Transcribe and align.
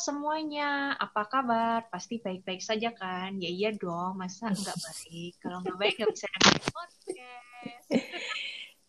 semuanya, 0.00 0.68
apa 0.96 1.28
kabar? 1.28 1.84
Pasti 1.92 2.16
baik-baik 2.18 2.58
saja 2.58 2.90
kan? 2.90 3.36
Ya 3.36 3.46
iya 3.46 3.70
dong, 3.70 4.16
masa 4.16 4.48
nggak 4.48 4.78
baik? 4.80 5.32
Kalau 5.38 5.60
nggak 5.60 5.76
baik 5.76 5.94
nggak 6.00 6.10
bisa 6.10 6.26
dengerin 6.26 6.64
podcast. 6.72 7.86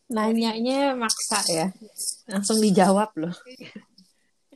Nanyanya 0.08 0.96
maksa 0.96 1.40
ya. 1.48 1.68
Langsung 2.28 2.60
dijawab 2.60 3.12
loh. 3.16 3.36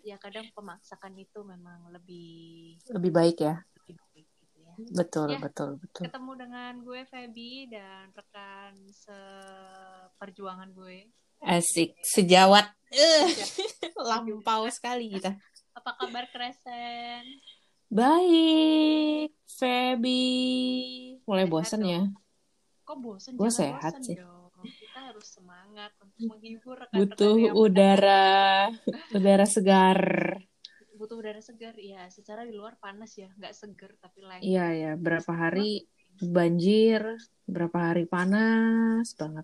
ya 0.06 0.22
kadang 0.22 0.46
pemaksakan 0.54 1.18
itu 1.18 1.42
memang 1.42 1.90
lebih 1.90 2.78
Lebih 2.94 3.12
baik 3.12 3.38
ya. 3.42 3.56
lebih 3.82 3.98
baik 4.14 4.28
gitu 4.30 4.58
ya. 4.62 4.74
Betul, 4.94 5.28
Ya. 5.34 5.40
betul, 5.42 5.70
betul. 5.82 6.04
Ketemu 6.06 6.32
dengan 6.38 6.74
gue 6.80 7.02
Feby 7.06 7.52
dan 7.74 8.14
rekan 8.14 8.74
seperjuangan 8.94 10.70
gue. 10.72 11.10
Asik, 11.42 11.98
sejawat. 12.02 12.70
Eh, 12.94 13.28
lampau 14.00 14.70
sekali 14.70 15.10
kita. 15.12 15.36
Apa 15.76 15.92
kabar 15.98 16.26
Kresen? 16.28 17.24
Baik, 17.88 19.30
Feby. 19.46 20.24
Mulai 21.24 21.44
Sehat 21.44 21.54
bosan 21.54 21.80
dong. 21.80 21.92
ya? 21.92 22.02
Kok 22.84 22.98
bosen? 22.98 23.32
Gue 23.36 23.50
sehat 23.50 23.94
bosen 23.94 24.04
sih. 24.04 24.18
dong. 24.18 24.50
Kita 24.66 25.00
harus 25.06 25.28
semangat 25.30 25.92
untuk 26.00 26.18
menghibur 26.28 26.76
rekan-rekan 26.76 26.98
Butuh 26.98 27.36
yang 27.38 27.56
udara, 27.56 28.72
udara 29.12 29.46
segar. 29.46 30.02
butuh 30.96 31.20
udara 31.20 31.38
segar 31.38 31.76
ya 31.76 32.08
secara 32.08 32.48
di 32.48 32.56
luar 32.56 32.80
panas 32.80 33.12
ya 33.14 33.28
nggak 33.36 33.52
segar 33.52 34.00
tapi 34.00 34.24
lain 34.24 34.40
Iya 34.40 34.66
ya, 34.72 34.92
berapa 34.96 35.28
hari 35.28 35.84
banjir, 36.18 37.04
berapa 37.44 37.92
hari 37.92 38.08
panas 38.08 39.12
banget. 39.14 39.44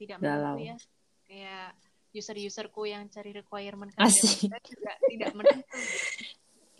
tidak 0.00 0.16
Galau. 0.16 0.56
ya 0.56 0.80
kayak 1.28 1.76
user-userku 2.16 2.88
yang 2.88 3.06
cari 3.06 3.30
requirement 3.30 3.92
Asik. 3.94 4.48
kandidat 4.48 4.62
juga 4.64 4.92
tidak 5.04 5.30
menentu 5.36 5.80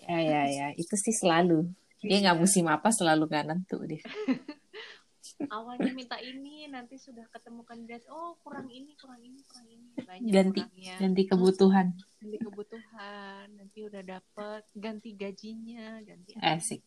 Ya 0.00 0.18
ya 0.22 0.42
ya, 0.46 0.66
itu 0.72 0.94
sih 0.94 1.10
selalu. 1.12 1.66
Dia 1.98 2.22
nggak 2.22 2.36
Iya. 2.38 2.42
musim 2.42 2.64
apa 2.66 2.88
selalu 2.88 3.26
nggak 3.26 3.44
nentu 3.44 3.78
dia. 3.84 4.00
awalnya 5.50 5.90
minta 5.92 6.16
ini 6.16 6.64
nanti 6.66 6.96
sudah 6.96 7.26
ketemu 7.28 7.60
kandidat 7.62 8.02
oh 8.08 8.38
kurang 8.40 8.70
ini 8.70 8.94
kurang 8.96 9.18
ini 9.20 9.42
kurang 9.44 9.66
ini 9.66 9.90
banyak 10.00 10.30
Ganti. 10.32 10.60
kurangnya 10.62 10.94
Ganti 11.02 11.22
kebutuhan. 11.26 11.86
ganti 12.16 12.38
kebutuhan 12.40 13.46
nanti 13.52 13.78
udah 13.82 14.02
dapet 14.02 14.62
ganti 14.72 15.10
gajinya 15.12 15.98
ganti 16.00 16.30
Asik. 16.38 16.80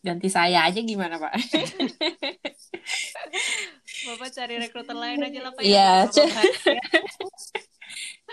Ganti 0.00 0.28
saya 0.30 0.64
aja 0.64 0.80
gimana 0.80 1.18
Pak? 1.18 1.32
bapak 4.00 4.28
cari 4.32 4.54
rekruter 4.56 4.96
lain 4.96 5.20
aja 5.20 5.38
lah 5.42 5.52
pak 5.52 5.62
Iya, 5.62 5.90
ya, 6.08 6.08
c- 6.08 6.32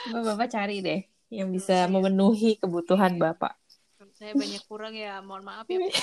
Bapak. 0.10 0.48
Cari 0.50 0.78
deh 0.80 1.02
yang 1.28 1.50
bisa 1.50 1.86
memenuhi 1.86 2.56
kebutuhan 2.56 3.16
Bapak. 3.16 3.56
saya 4.14 4.34
banyak 4.34 4.62
kurang 4.66 4.92
ya 4.92 5.22
mohon 5.22 5.46
maaf 5.46 5.64
ya 5.66 5.78
Pak. 5.78 5.94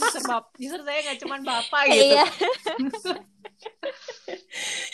user, 0.00 0.22
bap 0.24 0.44
saya 0.56 0.98
nggak 1.04 1.18
cuman 1.20 1.40
bapak 1.44 1.82
gitu 1.86 2.16
Iya. 2.16 2.24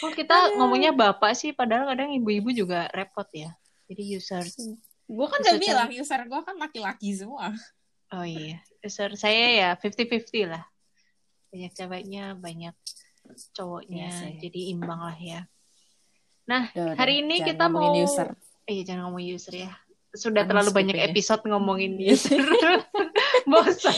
kok 0.00 0.12
kita 0.14 0.36
ngomongnya 0.56 0.90
bapak 0.90 1.32
sih 1.32 1.52
padahal 1.52 1.86
kadang 1.86 2.10
ibu-ibu 2.10 2.50
juga 2.50 2.88
repot 2.90 3.26
ya 3.30 3.54
jadi 3.86 4.02
user 4.18 4.42
Gue 5.06 5.26
kan 5.26 5.38
udah 5.42 5.58
bilang 5.58 5.90
user 5.90 6.22
gue 6.22 6.40
kan 6.40 6.54
laki-laki 6.54 7.10
semua. 7.14 7.50
oh 8.10 8.26
iya 8.26 8.58
user 8.82 9.14
saya 9.14 9.46
ya 9.54 9.68
50-50 9.78 10.50
lah 10.50 10.64
banyak 11.50 11.70
ceweknya 11.70 12.24
banyak 12.34 12.74
cowoknya 13.52 14.06
Iya 14.06 14.18
sih. 14.26 14.32
jadi 14.42 14.60
imbang 14.74 14.98
lah 14.98 15.14
ya 15.14 15.46
nah 16.50 16.66
udah. 16.68 16.98
hari 16.98 17.22
ini 17.22 17.46
kita 17.46 17.70
mau 17.70 17.94
user. 17.94 18.34
eh 18.66 18.82
jangan 18.82 19.06
ngomong 19.06 19.22
user 19.24 19.54
ya 19.56 19.70
sudah 20.10 20.42
Panas 20.42 20.50
terlalu 20.50 20.70
banyak 20.74 20.96
kupingnya. 20.98 21.12
episode 21.14 21.42
ngomongin 21.46 21.92
user 22.10 22.42
bosan. 23.46 23.94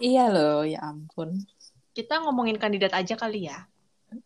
Iya 0.00 0.24
loh, 0.28 0.64
ya 0.64 0.80
ampun. 0.82 1.44
kita 1.92 2.22
ngomongin 2.22 2.56
kandidat 2.56 2.94
aja 2.94 3.12
kali 3.14 3.44
ya 3.44 3.66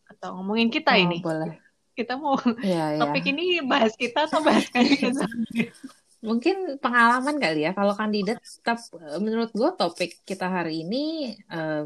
atau 0.07 0.39
ngomongin 0.39 0.69
kita 0.69 0.93
Oh, 0.93 1.03
ini 1.03 1.19
boleh. 1.19 1.59
kita 1.93 2.15
mau 2.15 2.37
Iya, 2.61 2.95
iya. 2.95 3.01
topik 3.01 3.25
ini 3.27 3.59
bahas 3.63 3.97
kita 3.97 4.25
atau 4.25 4.41
bahas 4.41 4.69
kandidat 4.69 5.27
Mungkin 6.23 6.79
pengalaman 6.79 7.35
kali 7.37 7.67
ya. 7.67 7.75
Kalau 7.75 7.99
kandidat, 7.99 8.39
tetap 8.39 8.79
eh, 8.95 9.19
menurut 9.19 9.51
gue 9.51 9.71
topik 9.75 10.23
kita 10.23 10.47
hari 10.47 10.87
ini 10.87 11.03
eh, 11.35 11.83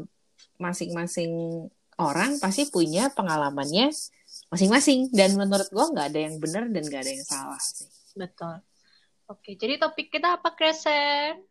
masing-masing 0.57 1.65
orang 1.97 2.37
pasti 2.37 2.67
punya 2.67 3.09
pengalamannya 3.09 3.89
masing-masing. 4.47 5.11
Dan 5.11 5.35
menurut 5.35 5.67
gue 5.67 5.85
nggak 5.91 6.07
ada 6.13 6.19
yang 6.19 6.35
benar 6.39 6.63
dan 6.71 6.83
nggak 6.87 7.01
ada 7.03 7.11
yang 7.11 7.25
salah 7.27 7.59
sih. 7.59 7.87
betul 8.17 8.57
oke 9.29 9.51
jadi 9.53 9.77
topik 9.77 10.09
kita 10.09 10.41
apa 10.41 10.57
Kresen 10.57 11.45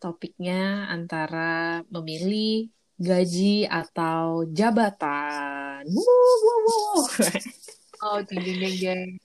Topiknya 0.00 0.88
antara 0.88 1.84
memilih 1.92 2.72
gaji 2.96 3.68
atau 3.68 4.48
jabatan. 4.48 5.84
Wuh, 5.84 6.36
wuh, 6.40 6.60
wuh. 6.64 7.04
oh 8.08 8.20
jeng 8.24 9.20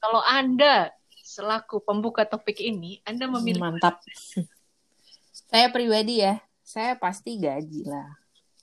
kalau 0.00 0.24
anda 0.24 0.88
selaku 1.20 1.84
pembuka 1.84 2.24
topik 2.24 2.56
ini 2.56 3.04
anda 3.04 3.28
memilih 3.28 3.60
Mantap. 3.60 4.00
Saya 5.50 5.66
pribadi 5.74 6.22
ya, 6.22 6.38
saya 6.62 6.94
pasti 6.94 7.34
gaji 7.34 7.82
lah. 7.82 8.06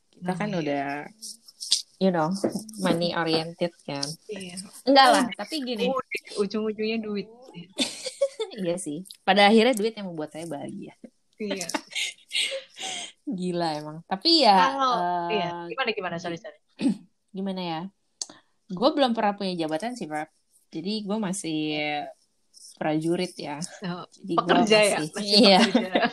Kita 0.07 0.31
kan 0.39 0.47
Hmm. 0.55 0.63
udah, 0.63 1.03
you 1.97 2.09
know, 2.09 2.29
money 2.77 3.11
oriented 3.11 3.73
kan. 3.81 4.05
iya. 4.27 4.53
Enggak 4.83 5.07
lah, 5.09 5.25
tapi 5.33 5.61
gini. 5.61 5.85
Duit, 5.85 6.23
ujung-ujungnya 6.37 6.97
duit 6.99 7.27
iya 8.61 8.75
sih. 8.75 9.01
Pada 9.21 9.49
akhirnya 9.49 9.73
duit 9.73 9.93
yang 9.93 10.07
membuat 10.07 10.29
saya 10.29 10.45
bahagia. 10.45 10.93
iya 11.37 11.67
Gila 13.27 13.67
emang. 13.75 13.97
Tapi 14.05 14.41
ya, 14.41 14.57
kalau 14.71 14.93
eh, 14.95 15.29
iya 15.35 15.49
gimana 15.67 15.89
gimana 15.91 16.15
sorry 16.17 16.37
sorry 16.37 16.57
gimana 17.35 17.61
ya? 17.61 17.81
Gue 18.67 18.89
belum 18.91 19.11
pernah 19.11 19.33
punya 19.33 19.57
jabatan 19.57 19.93
sih, 19.93 20.05
Pak. 20.05 20.27
Jadi 20.69 21.01
gue 21.01 21.17
masih 21.17 21.59
prajurit 22.77 23.33
ya. 23.33 23.57
Oh, 23.85 24.05
Jadi 24.13 24.33
pekerja 24.35 24.77
ya 24.79 24.97
masih- 24.99 25.13
masih 25.13 25.39
Iya. 25.41 25.59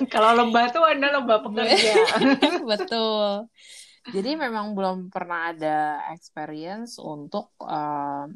kalau 0.09 0.33
lomba 0.35 0.71
tuh 0.71 0.81
anda 0.81 1.13
lomba 1.13 1.45
pekerja 1.45 1.93
Betul. 2.71 3.51
Jadi 4.05 4.37
memang 4.37 4.77
belum 4.77 5.09
pernah 5.09 5.49
ada 5.49 5.79
experience 6.13 7.01
untuk 7.01 7.57
eh, 7.63 8.27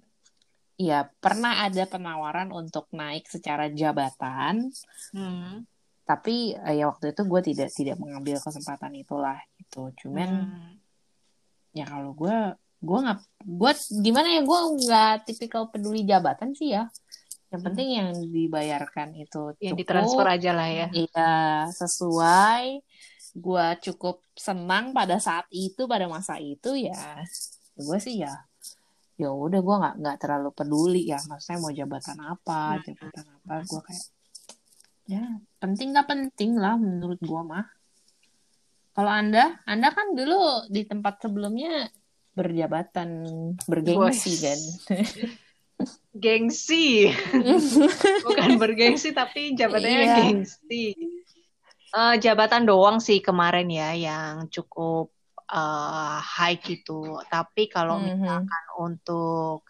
ya 0.78 1.04
pernah 1.18 1.66
ada 1.66 1.84
penawaran 1.84 2.48
untuk 2.48 2.88
naik 2.94 3.26
secara 3.26 3.68
jabatan, 3.68 4.70
Hmm. 5.12 5.66
tapi 6.04 6.56
eh, 6.56 6.74
ya 6.78 6.88
waktu 6.88 7.12
itu 7.12 7.22
gue 7.26 7.40
tidak 7.44 7.68
tidak 7.74 7.96
mengambil 7.98 8.38
kesempatan 8.40 8.96
itulah 8.96 9.36
gitu. 9.58 9.92
Cuman 10.00 10.30
Hmm. 10.48 10.72
ya 11.74 11.84
kalau 11.84 12.14
gue 12.14 12.36
gue 12.78 12.98
nggak 13.02 13.20
gue 13.44 13.72
gimana 14.00 14.28
ya 14.38 14.42
gue 14.46 14.60
nggak 14.78 15.14
tipikal 15.26 15.66
peduli 15.68 16.06
jabatan 16.06 16.54
sih 16.54 16.72
ya. 16.72 16.88
Yang 17.48 17.62
penting 17.64 17.88
yang 17.96 18.08
dibayarkan 18.14 19.08
itu 19.16 19.56
yang 19.58 19.72
cukup. 19.72 19.80
ditransfer 19.82 20.26
aja 20.28 20.50
lah 20.52 20.68
ya 20.68 20.86
Iya, 20.92 21.32
sesuai. 21.72 22.64
Gua 23.38 23.74
cukup 23.76 24.26
senang 24.34 24.90
pada 24.90 25.16
saat 25.18 25.46
itu, 25.48 25.86
pada 25.86 26.06
masa 26.06 26.36
itu 26.36 26.74
ya. 26.74 27.22
Gue 27.74 27.98
sih 27.98 28.18
ya, 28.18 28.34
ya 29.14 29.30
udah 29.30 29.58
gue 29.58 29.76
nggak 29.78 29.94
nggak 29.96 30.18
terlalu 30.18 30.50
peduli 30.50 31.02
ya. 31.06 31.22
Maksudnya 31.22 31.58
mau 31.58 31.70
jabatan 31.70 32.18
apa, 32.20 32.60
Hmm. 32.74 32.82
jabatan 32.84 33.26
apa, 33.32 33.54
gue 33.62 33.80
kayak 33.82 34.06
ya 35.08 35.24
penting 35.56 35.88
nggak 35.90 36.04
penting 36.06 36.50
lah 36.54 36.74
menurut 36.74 37.18
gue 37.18 37.42
mah. 37.42 37.66
Kalau 38.92 39.08
anda, 39.08 39.62
anda 39.64 39.88
kan 39.88 40.10
dulu 40.10 40.66
di 40.66 40.82
tempat 40.82 41.22
sebelumnya 41.22 41.86
berjabatan 42.34 43.08
bergengsi 43.64 44.32
Bos. 44.34 44.42
kan. 44.42 44.60
gengsi 46.10 47.06
bukan 48.26 48.58
bergengsi 48.58 49.14
tapi 49.14 49.54
jabatannya 49.54 50.02
Iya. 50.02 50.14
gengsi 50.18 50.84
Eh, 51.88 52.14
jabatan 52.20 52.68
doang 52.68 53.00
sih 53.00 53.24
kemarin 53.24 53.68
ya 53.72 53.96
yang 53.96 54.52
cukup 54.52 55.08
eh, 55.48 56.18
high 56.20 56.60
gitu. 56.60 57.16
Tapi 57.32 57.72
kalau 57.72 57.96
Mhm. 57.96 58.20
misalkan 58.20 58.64
untuk 58.76 59.64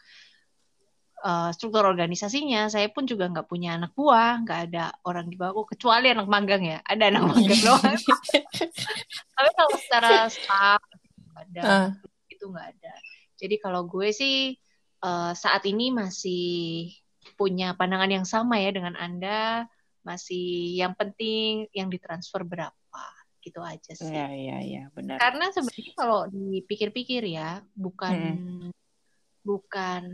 eh, 1.19 1.51
struktur 1.55 1.87
organisasinya 1.87 2.67
saya 2.67 2.91
pun 2.91 3.07
juga 3.07 3.31
nggak 3.31 3.47
punya 3.47 3.79
anak 3.79 3.95
buah 3.95 4.43
nggak 4.43 4.61
ada 4.71 4.91
orang 5.07 5.27
di 5.31 5.35
bawahku 5.39 5.71
kecuali 5.75 6.11
anak 6.11 6.27
magang 6.27 6.63
ya. 6.67 6.79
Ada 6.83 7.15
anak 7.15 7.23
magang 7.31 7.59
doang. 7.63 7.95
Tapi 9.39 9.51
kalau 9.55 9.75
secara 9.79 10.27
staff 10.27 10.83
ada. 11.39 11.63
Ah, 11.63 11.89
itu 12.27 12.43
nggak 12.51 12.67
ada. 12.75 12.95
Jadi 13.39 13.55
kalau 13.63 13.87
gue 13.87 14.11
sih 14.11 14.59
eh, 14.99 15.33
saat 15.39 15.63
ini 15.63 15.95
masih 15.95 16.91
punya 17.39 17.79
pandangan 17.79 18.11
yang 18.11 18.27
sama 18.27 18.59
ya 18.59 18.75
dengan 18.75 18.99
Anda, 18.99 19.71
masih 20.09 20.81
yang 20.81 20.97
penting 20.97 21.69
yang 21.77 21.93
ditransfer 21.93 22.41
berapa 22.49 23.05
gitu 23.45 23.61
aja 23.61 23.93
sih. 23.93 24.09
Iya, 24.09 24.29
iya, 24.33 24.57
iya, 24.65 24.83
benar. 24.97 25.21
Karena 25.21 25.53
sebenarnya 25.53 25.93
kalau 25.93 26.21
dipikir-pikir 26.33 27.29
ya, 27.29 27.61
bukan 27.77 28.17
bukan 29.45 30.05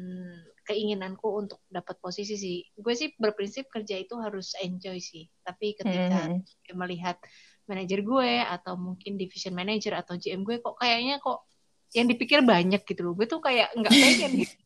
keinginanku 0.64 1.29
untuk 1.29 1.61
dapat 1.69 1.99
posisi 2.00 2.35
sih. 2.35 2.58
Gue 2.75 2.94
sih 2.96 3.12
berprinsip 3.19 3.69
kerja 3.69 4.00
itu 4.00 4.14
harus 4.19 4.56
enjoy 4.58 4.99
sih. 4.99 5.29
Tapi 5.44 5.76
ketika 5.76 6.31
Hmm. 6.31 6.41
melihat 6.75 7.20
manajer 7.67 8.05
gue 8.05 8.31
atau 8.44 8.76
mungkin 8.76 9.17
division 9.17 9.56
manager 9.56 9.96
atau 9.96 10.17
GM 10.17 10.44
gue 10.44 10.61
kok 10.61 10.76
kayaknya 10.76 11.20
kok 11.20 11.44
yang 11.93 12.06
dipikir 12.08 12.41
banyak 12.44 12.82
gitu 12.85 13.00
loh. 13.05 13.12
Gue 13.17 13.26
tuh 13.29 13.41
kayak 13.41 13.73
nggak 13.76 13.93
pengen 13.93 14.32
gitu. 14.41 14.55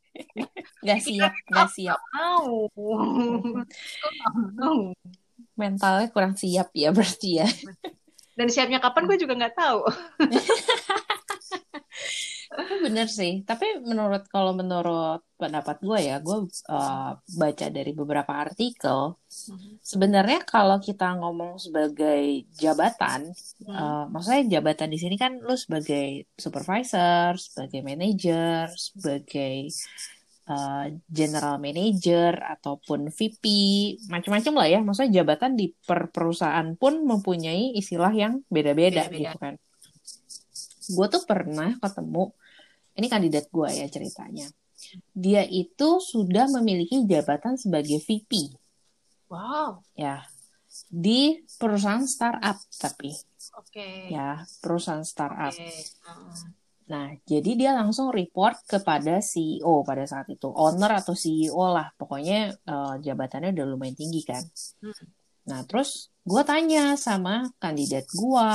Gak 0.83 1.01
siap, 1.03 1.33
gak 1.51 1.69
siap. 1.75 2.01
Mau. 2.17 2.71
Mentalnya 5.59 6.07
kurang 6.15 6.35
siap 6.39 6.71
ya 6.75 6.95
berarti 6.95 7.43
ya. 7.43 7.49
Dan 8.39 8.47
siapnya 8.47 8.79
kapan 8.79 9.11
gue 9.11 9.19
juga 9.19 9.35
nggak 9.35 9.57
tahu. 9.59 9.81
Bener 12.89 13.07
sih. 13.07 13.45
Tapi 13.45 13.85
menurut 13.85 14.25
kalau 14.33 14.57
menurut 14.57 15.21
pendapat 15.37 15.79
gue 15.79 15.99
ya, 16.09 16.17
gue 16.19 16.49
uh, 16.67 17.13
baca 17.15 17.67
dari 17.69 17.93
beberapa 17.93 18.33
artikel. 18.33 19.15
Sebenarnya 19.85 20.43
kalau 20.43 20.81
kita 20.81 21.15
ngomong 21.21 21.61
sebagai 21.61 22.49
jabatan, 22.57 23.31
Hmm. 23.59 23.75
uh, 23.75 24.05
maksudnya 24.09 24.59
jabatan 24.59 24.89
di 24.89 24.99
sini 24.99 25.21
kan 25.21 25.37
lu 25.39 25.53
sebagai 25.53 26.31
supervisor, 26.35 27.37
sebagai 27.37 27.85
manager, 27.85 28.73
sebagai 28.73 29.69
uh, 30.49 30.89
general 31.07 31.61
manager 31.61 32.33
ataupun 32.39 33.13
VP, 33.13 33.45
macam-macam 34.09 34.53
lah 34.65 34.69
ya. 34.73 34.81
Maksudnya 34.81 35.23
jabatan 35.23 35.55
di 35.55 35.71
per 35.75 36.09
perusahaan 36.09 36.73
pun 36.75 37.05
mempunyai 37.05 37.77
istilah 37.77 38.11
yang 38.15 38.41
Beda-beda. 38.49 39.07
gitu 39.13 39.37
kan. 39.37 39.55
Gue 40.89 41.07
tuh 41.13 41.21
pernah 41.29 41.77
ketemu, 41.77 42.33
ini 42.99 43.07
kandidat 43.07 43.47
gue 43.49 43.71
ya 43.71 43.87
ceritanya. 43.87 44.47
Dia 45.15 45.43
itu 45.47 46.03
sudah 46.03 46.51
memiliki 46.51 47.03
jabatan 47.07 47.55
sebagai 47.59 48.03
VP 48.03 48.55
Wow. 49.29 49.85
ya 49.93 50.25
di 50.89 51.43
perusahaan 51.59 52.07
startup 52.07 52.57
tapi 52.81 53.13
Oke. 53.59 54.11
ya 54.11 54.43
perusahaan 54.63 55.07
startup. 55.07 55.55
Oke. 55.55 55.69
Heeh. 55.71 56.59
Nah, 56.89 57.13
jadi 57.29 57.51
dia 57.53 57.71
langsung 57.77 58.09
report 58.09 58.65
kepada 58.65 59.21
CEO 59.21 59.85
pada 59.85 60.09
saat 60.09 60.25
itu, 60.33 60.49
owner 60.49 60.97
atau 60.97 61.13
CEO 61.13 61.69
lah, 61.69 61.93
pokoknya 62.01 62.57
eh, 62.57 62.95
jabatannya 63.05 63.53
udah 63.53 63.67
lumayan 63.69 63.93
tinggi 63.93 64.25
kan. 64.25 64.41
Hmm. 64.81 64.97
Nah, 65.53 65.61
terus 65.69 66.09
gue 66.25 66.43
tanya 66.49 66.97
sama 66.97 67.53
kandidat 67.61 68.09
gue, 68.09 68.49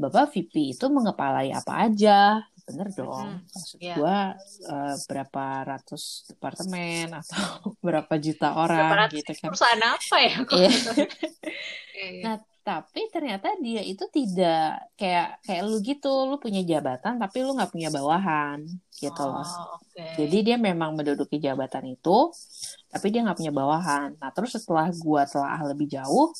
Bapak 0.00 0.32
VP 0.32 0.76
itu 0.76 0.86
mengepalai 0.88 1.52
apa 1.52 1.88
aja? 1.88 2.40
Bener 2.62 2.88
dong, 2.94 3.42
Hmm, 3.42 3.42
maksud 3.50 3.78
iya. 3.82 3.94
gue 3.98 4.18
eh, 4.70 4.94
berapa 5.10 5.44
ratus 5.66 6.02
departemen 6.30 7.10
atau 7.18 7.42
berapa 7.86 8.14
juta 8.22 8.54
Berapa 8.54 8.62
orang 8.62 8.88
ratus 9.10 9.16
gitu 9.18 9.32
kan. 9.34 9.48
perusahaan 9.50 9.82
apa 9.82 10.16
ya? 10.22 10.34
Kok? 10.46 10.58
Iya. 10.62 10.70
Iya. 11.92 12.22
Nah, 12.24 12.36
tapi 12.62 13.00
ternyata 13.10 13.58
dia 13.58 13.82
itu 13.82 14.06
tidak 14.14 14.86
kayak 14.94 15.42
kayak 15.42 15.62
lu 15.66 15.82
gitu, 15.82 16.30
lu 16.30 16.38
punya 16.38 16.62
jabatan 16.62 17.18
tapi 17.18 17.42
lu 17.42 17.58
nggak 17.58 17.74
punya 17.74 17.90
bawahan 17.90 18.62
gitu 18.94 19.22
loh. 19.26 19.42
Oh, 19.42 19.76
oke. 19.82 20.02
Jadi 20.18 20.36
dia 20.46 20.56
memang 20.56 20.94
menduduki 20.94 21.42
jabatan 21.42 21.84
itu, 21.90 22.30
tapi 22.86 23.06
dia 23.10 23.20
nggak 23.26 23.38
punya 23.38 23.52
bawahan. 23.52 24.14
Nah, 24.22 24.30
terus 24.30 24.54
setelah 24.54 24.88
gua 24.94 25.26
telah 25.26 25.58
lebih 25.74 25.90
jauh, 25.90 26.30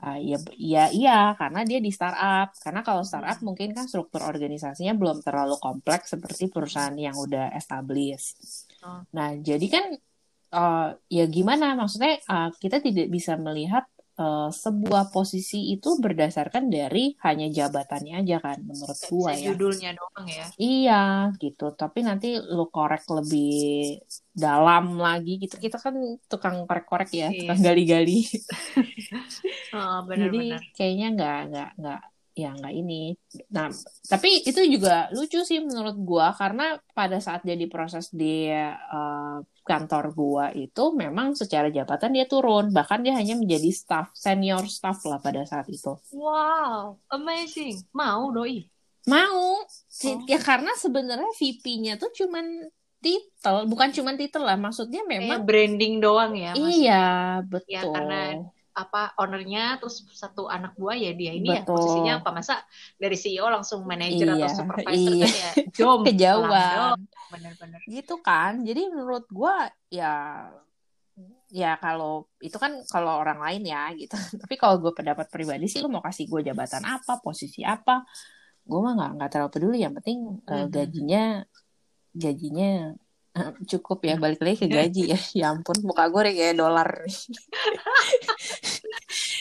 ah, 0.00 0.18
ya, 0.18 0.38
ya 0.56 0.84
iya 0.90 1.36
karena 1.36 1.60
dia 1.68 1.78
di 1.78 1.92
startup. 1.92 2.56
Karena 2.56 2.80
kalau 2.80 3.02
startup 3.04 3.38
mungkin 3.44 3.76
kan 3.76 3.86
struktur 3.86 4.24
organisasinya 4.24 4.96
belum 4.96 5.20
terlalu 5.20 5.56
kompleks 5.60 6.16
seperti 6.16 6.48
perusahaan 6.48 6.96
yang 6.96 7.14
udah 7.14 7.52
established. 7.54 8.40
Oh. 8.82 9.04
Nah, 9.12 9.36
jadi 9.36 9.66
kan 9.68 9.84
eh, 10.56 10.88
ya 11.12 11.24
gimana? 11.28 11.76
Maksudnya 11.76 12.18
eh, 12.18 12.48
kita 12.56 12.80
tidak 12.80 13.06
bisa 13.12 13.36
melihat 13.36 13.84
eh, 14.20 14.48
sebuah 14.62 15.04
posisi 15.14 15.56
itu 15.74 15.88
berdasarkan 16.04 16.64
dari 16.76 17.00
hanya 17.26 17.46
jabatannya 17.58 18.12
aja 18.20 18.36
kan, 18.44 18.58
menurut 18.68 18.98
gua 19.10 19.30
ya. 19.42 19.52
judulnya 19.52 19.90
doang 19.98 20.26
ya. 20.38 20.44
Iya, 20.60 20.94
gitu. 21.42 21.64
Tapi 21.80 21.98
nanti 22.08 22.26
lu 22.56 22.64
korek 22.74 23.02
lebih 23.16 23.48
dalam 24.44 24.84
lagi 25.06 25.30
gitu. 25.42 25.54
Kita 25.64 25.76
kan 25.84 25.94
tukang 26.30 26.56
korek-korek 26.68 27.10
ya, 27.20 27.26
Iya. 27.32 27.38
tukang 27.40 27.60
gali-gali. 27.66 28.12
Oh, 29.74 30.02
Jadi 30.10 30.10
benar-benar. 30.10 30.60
kayaknya 30.76 31.06
nggak 31.14 31.36
nggak 31.50 31.68
nggak 31.78 32.00
ya 32.32 32.54
nggak 32.54 32.74
ini. 32.74 33.14
Nah, 33.50 33.68
tapi 34.06 34.42
itu 34.46 34.60
juga 34.70 35.10
lucu 35.12 35.42
sih 35.42 35.58
menurut 35.60 35.96
gua 36.00 36.32
karena 36.34 36.78
pada 36.94 37.18
saat 37.18 37.42
dia 37.42 37.54
diproses 37.54 38.08
di 38.10 38.48
eh, 38.50 39.36
kantor 39.60 40.04
gua 40.14 40.46
itu 40.50 40.90
memang 40.94 41.36
secara 41.38 41.68
jabatan 41.70 42.10
dia 42.16 42.26
turun, 42.26 42.70
bahkan 42.74 43.02
dia 43.02 43.14
hanya 43.14 43.34
menjadi 43.38 43.70
staff 43.70 44.10
senior 44.14 44.64
staff 44.66 44.98
lah 45.06 45.18
pada 45.18 45.42
saat 45.46 45.68
itu. 45.68 45.94
Wow, 46.10 46.98
amazing. 47.10 47.78
Mau 47.92 48.30
doi. 48.30 48.66
Mau, 49.08 49.64
Oh. 50.04 50.18
ya 50.28 50.36
karena 50.36 50.76
sebenarnya 50.76 51.32
VP-nya 51.34 51.96
tuh 51.96 52.12
cuman 52.12 52.68
titel, 53.00 53.64
bukan 53.64 53.88
cuman 53.96 54.12
titel 54.20 54.44
lah, 54.44 54.60
maksudnya 54.60 55.00
memang 55.08 55.40
branding 55.48 56.04
doang 56.04 56.36
ya, 56.36 56.52
iya 56.52 56.76
Ya, 56.84 57.04
betul. 57.40 57.96
karena 57.96 58.44
apa 58.70 59.12
ownernya 59.18 59.82
terus 59.82 60.06
satu 60.14 60.46
anak 60.46 60.78
buah 60.78 60.94
ya 60.94 61.10
dia 61.12 61.34
ini 61.34 61.50
ya 61.50 61.62
Betul. 61.66 61.74
posisinya 61.74 62.12
apa 62.22 62.30
masa 62.30 62.62
dari 62.94 63.18
CEO 63.18 63.50
langsung 63.50 63.82
manajer 63.82 64.30
atau 64.30 64.38
Iya, 64.38 64.50
supervisor 64.54 65.12
iya. 65.12 65.26
kan 65.26 65.34
ya 65.34 65.50
jom 65.74 66.00
Kejauhan. 66.06 66.98
bener-bener 67.30 67.80
Gitu 67.84 68.14
kan. 68.22 68.62
Jadi 68.62 68.82
menurut 68.90 69.26
gua 69.26 69.66
ya 69.88 70.46
ya 71.50 71.74
kalau 71.82 72.30
itu 72.38 72.54
kan 72.56 72.78
kalau 72.86 73.18
orang 73.18 73.42
lain 73.42 73.66
ya 73.66 73.90
gitu. 73.98 74.14
Tapi 74.42 74.54
kalau 74.54 74.78
gue 74.78 74.94
pendapat 74.94 75.26
pribadi 75.26 75.66
sih 75.66 75.82
lu 75.82 75.90
mau 75.90 76.00
kasih 76.00 76.30
gue 76.30 76.46
jabatan 76.46 76.86
apa, 76.86 77.18
posisi 77.18 77.66
apa, 77.66 78.06
gue 78.62 78.78
mah 78.78 78.94
nggak 78.94 79.10
nggak 79.18 79.30
terlalu 79.34 79.50
peduli. 79.50 79.78
Yang 79.82 79.94
penting 79.98 80.18
eh, 80.46 80.54
Mhm. 80.62 80.70
gajinya 80.70 81.24
gajinya 82.10 82.70
cukup 83.66 83.98
ya 84.06 84.14
balik 84.16 84.40
lagi 84.42 84.56
ke 84.64 84.68
gaji 84.68 85.02
ya. 85.14 85.20
Ya 85.34 85.46
ampun, 85.52 85.78
muka 85.82 86.08
gue 86.08 86.32
kayak 86.32 86.56
dolar. 86.58 86.90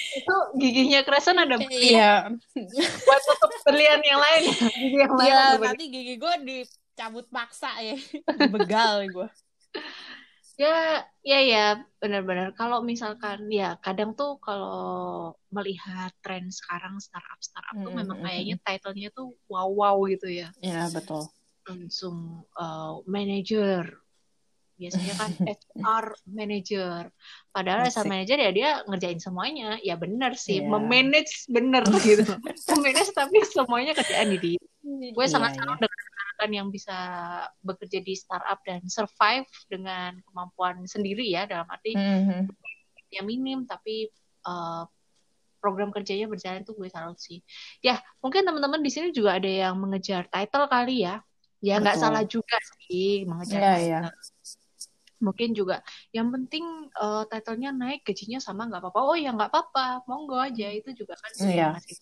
itu 0.10 0.36
giginya 0.60 1.00
kerasan 1.06 1.38
ada 1.38 1.56
Iya, 1.69 2.34
buat 3.06 3.22
tutup 3.24 3.51
berlian 3.63 4.01
yang 4.01 4.19
lain 4.19 4.42
ya 4.50 4.68
gigi 4.74 4.98
yang 4.98 5.13
lain 5.16 5.34
ada 5.38 5.57
nanti 5.69 5.86
gigi 5.88 6.16
gue 6.18 6.34
dicabut 6.44 7.25
paksa 7.30 7.72
ya. 7.80 7.96
Begal 8.54 9.07
gue. 9.13 9.28
Ya, 10.60 11.08
ya, 11.24 11.39
ya, 11.39 11.65
benar-benar. 12.03 12.51
Kalau 12.51 12.84
misalkan, 12.84 13.48
ya, 13.48 13.79
kadang 13.79 14.12
tuh 14.12 14.36
kalau 14.44 15.32
melihat 15.56 16.12
tren 16.20 16.51
sekarang 16.51 17.00
startup-startup 17.00 17.79
tuh 17.79 17.96
Mm, 17.96 18.00
memang 18.03 18.18
mm, 18.20 18.25
kayaknya 18.27 18.56
title-nya 18.68 19.08
tuh 19.15 19.39
wow-wow 19.48 20.03
gitu 20.12 20.27
ya. 20.27 20.51
Ya, 20.60 20.91
betul. 20.91 21.32
Langsung 21.69 22.17
uh, 22.57 22.99
manager. 23.05 23.85
Biasanya 24.75 25.13
kan 25.13 25.31
HR 25.53 26.05
manager. 26.25 27.11
Padahal 27.51 27.85
asal 27.85 28.07
Asik. 28.07 28.11
manager 28.11 28.38
ya 28.39 28.49
dia 28.49 28.69
ngerjain 28.88 29.19
semuanya. 29.19 29.77
Ya 29.79 29.93
benar 29.95 30.33
sih, 30.33 30.63
Iya. 30.63 30.67
memanage 30.67 31.45
bener 31.47 31.83
gitu. 32.07 32.25
memanage 32.73 33.11
tapi 33.13 33.38
semuanya 33.45 33.93
kerjaan 33.93 34.33
di 34.33 34.39
dia. 34.39 34.61
Gue 35.13 35.25
Iya, 35.27 35.31
sangat 35.31 35.53
iya. 35.53 35.57
senang 35.61 35.77
dengan 35.77 35.99
rekan 36.31 36.51
yang 36.55 36.67
bisa 36.71 36.95
bekerja 37.59 37.99
di 37.99 38.13
startup 38.15 38.63
dan 38.63 38.79
survive 38.88 39.45
dengan 39.67 40.15
kemampuan 40.23 40.88
sendiri 40.88 41.27
ya 41.27 41.43
dalam 41.43 41.67
arti 41.67 41.93
Mhm. 41.93 42.47
yang 43.11 43.25
minim 43.27 43.59
tapi 43.65 44.07
uh, 44.47 44.88
program 45.59 45.91
kerjanya 45.91 46.23
berjalan 46.31 46.63
tuh 46.63 46.71
gue 46.73 46.88
salut 46.88 47.19
sih. 47.19 47.43
Ya 47.83 47.99
mungkin 48.23 48.47
teman-teman 48.47 48.79
di 48.79 48.88
sini 48.88 49.11
juga 49.11 49.35
ada 49.35 49.51
yang 49.51 49.75
mengejar 49.75 50.31
title 50.31 50.71
kali 50.71 51.03
ya. 51.03 51.19
Ya 51.60 51.75
nggak 51.78 52.00
salah 52.00 52.24
juga 52.24 52.56
sih 52.80 53.28
mengejar 53.28 53.60
Iya, 53.60 53.72
title. 53.74 53.86
iya. 53.86 54.00
Mungkin 55.20 55.51
juga 55.51 55.84
yang 56.16 56.32
penting 56.32 56.63
uh, 56.96 57.28
titlenya 57.28 57.75
naik 57.75 58.08
gajinya 58.08 58.39
sama 58.39 58.63
nggak 58.66 58.80
apa-apa. 58.80 59.00
Oh 59.04 59.18
ya 59.20 59.36
nggak 59.36 59.51
apa-apa, 59.51 60.08
monggo 60.08 60.39
aja 60.39 60.72
itu 60.72 60.96
juga 60.96 61.20
kan 61.20 61.32
Iya. 61.44 61.75
masih 61.75 61.96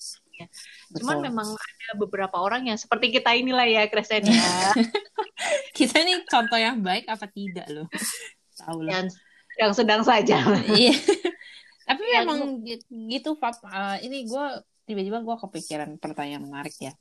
Cuman 0.93 1.17
Betul. 1.17 1.25
memang 1.33 1.47
ada 1.49 1.89
beberapa 1.97 2.37
orang 2.37 2.69
yang 2.69 2.77
seperti 2.77 3.09
kita 3.09 3.33
inilah 3.33 3.65
ya, 3.65 3.89
Kresen 3.89 4.21
ya. 4.29 4.69
kita 5.77 6.05
nih 6.05 6.21
contoh 6.29 6.61
yang 6.61 6.77
baik 6.77 7.09
apa 7.09 7.25
tidak 7.25 7.65
loh? 7.73 7.89
Tahu 8.53 8.85
lah. 8.85 9.01
yang 9.01 9.05
yang 9.57 9.73
sedang 9.73 10.05
saja. 10.05 10.37
Iya. 10.69 10.93
Tapi 11.89 12.03
Ya, 12.05 12.21
memang 12.21 12.61
gi- 12.61 12.85
gitu, 13.09 13.33
Fab. 13.33 13.57
Eh, 13.65 14.05
ini 14.05 14.29
gue 14.29 14.45
tiba-tiba 14.85 15.25
gue 15.25 15.35
kepikiran 15.41 15.97
pertanyaan 15.97 16.45
menarik 16.45 16.77
ya. 16.77 16.93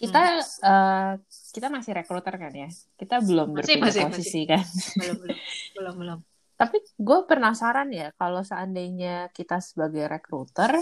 Kita 0.00 0.20
eh, 0.40 1.12
kita 1.52 1.68
masih 1.68 1.92
rekruter 1.92 2.34
kan 2.40 2.52
ya? 2.56 2.68
Kita 2.96 3.20
belum 3.20 3.52
Masih, 3.52 3.76
berpindah 3.76 3.92
masih, 3.92 4.02
posisi 4.08 4.40
kan? 4.48 4.64
belum 4.96 5.16
belum 5.20 5.38
belum 5.76 5.94
belum. 6.00 6.18
Tapi 6.60 6.76
gue 6.96 7.18
penasaran 7.28 7.88
ya 7.92 8.12
kalau 8.16 8.40
seandainya 8.44 9.28
kita 9.36 9.60
sebagai 9.60 10.08
rekruter, 10.08 10.76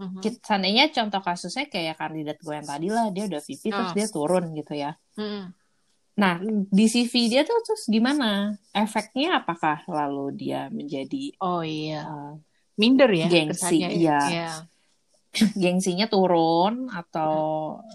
Mhm. 0.00 0.24
kita, 0.24 0.38
seandainya 0.40 0.88
contoh 0.88 1.20
kasusnya 1.20 1.68
kayak 1.68 2.00
kandidat 2.00 2.40
gue 2.40 2.54
yang 2.56 2.64
tadi 2.64 2.88
lah, 2.88 3.12
dia 3.12 3.28
udah 3.28 3.40
VP 3.44 3.62
terus 3.68 3.92
Oh. 3.92 3.96
dia 3.96 4.08
turun 4.08 4.44
gitu 4.56 4.72
ya. 4.72 4.96
Mm-mm. 5.20 5.52
Nah, 6.12 6.40
di 6.68 6.84
CV 6.88 7.12
dia 7.28 7.44
tuh 7.44 7.56
terus 7.64 7.88
gimana? 7.88 8.56
Efeknya 8.72 9.40
apakah 9.44 9.80
lalu 9.88 10.32
dia 10.36 10.68
menjadi 10.72 11.36
Oh 11.40 11.60
iya. 11.64 12.04
uh, 12.08 12.32
Minder 12.76 13.08
ya 13.12 13.28
gengsi? 13.28 13.80
kesannya 13.80 13.88
ya. 14.00 14.20
Gengsinya 15.32 16.06
turun 16.06 16.92
atau 16.92 17.34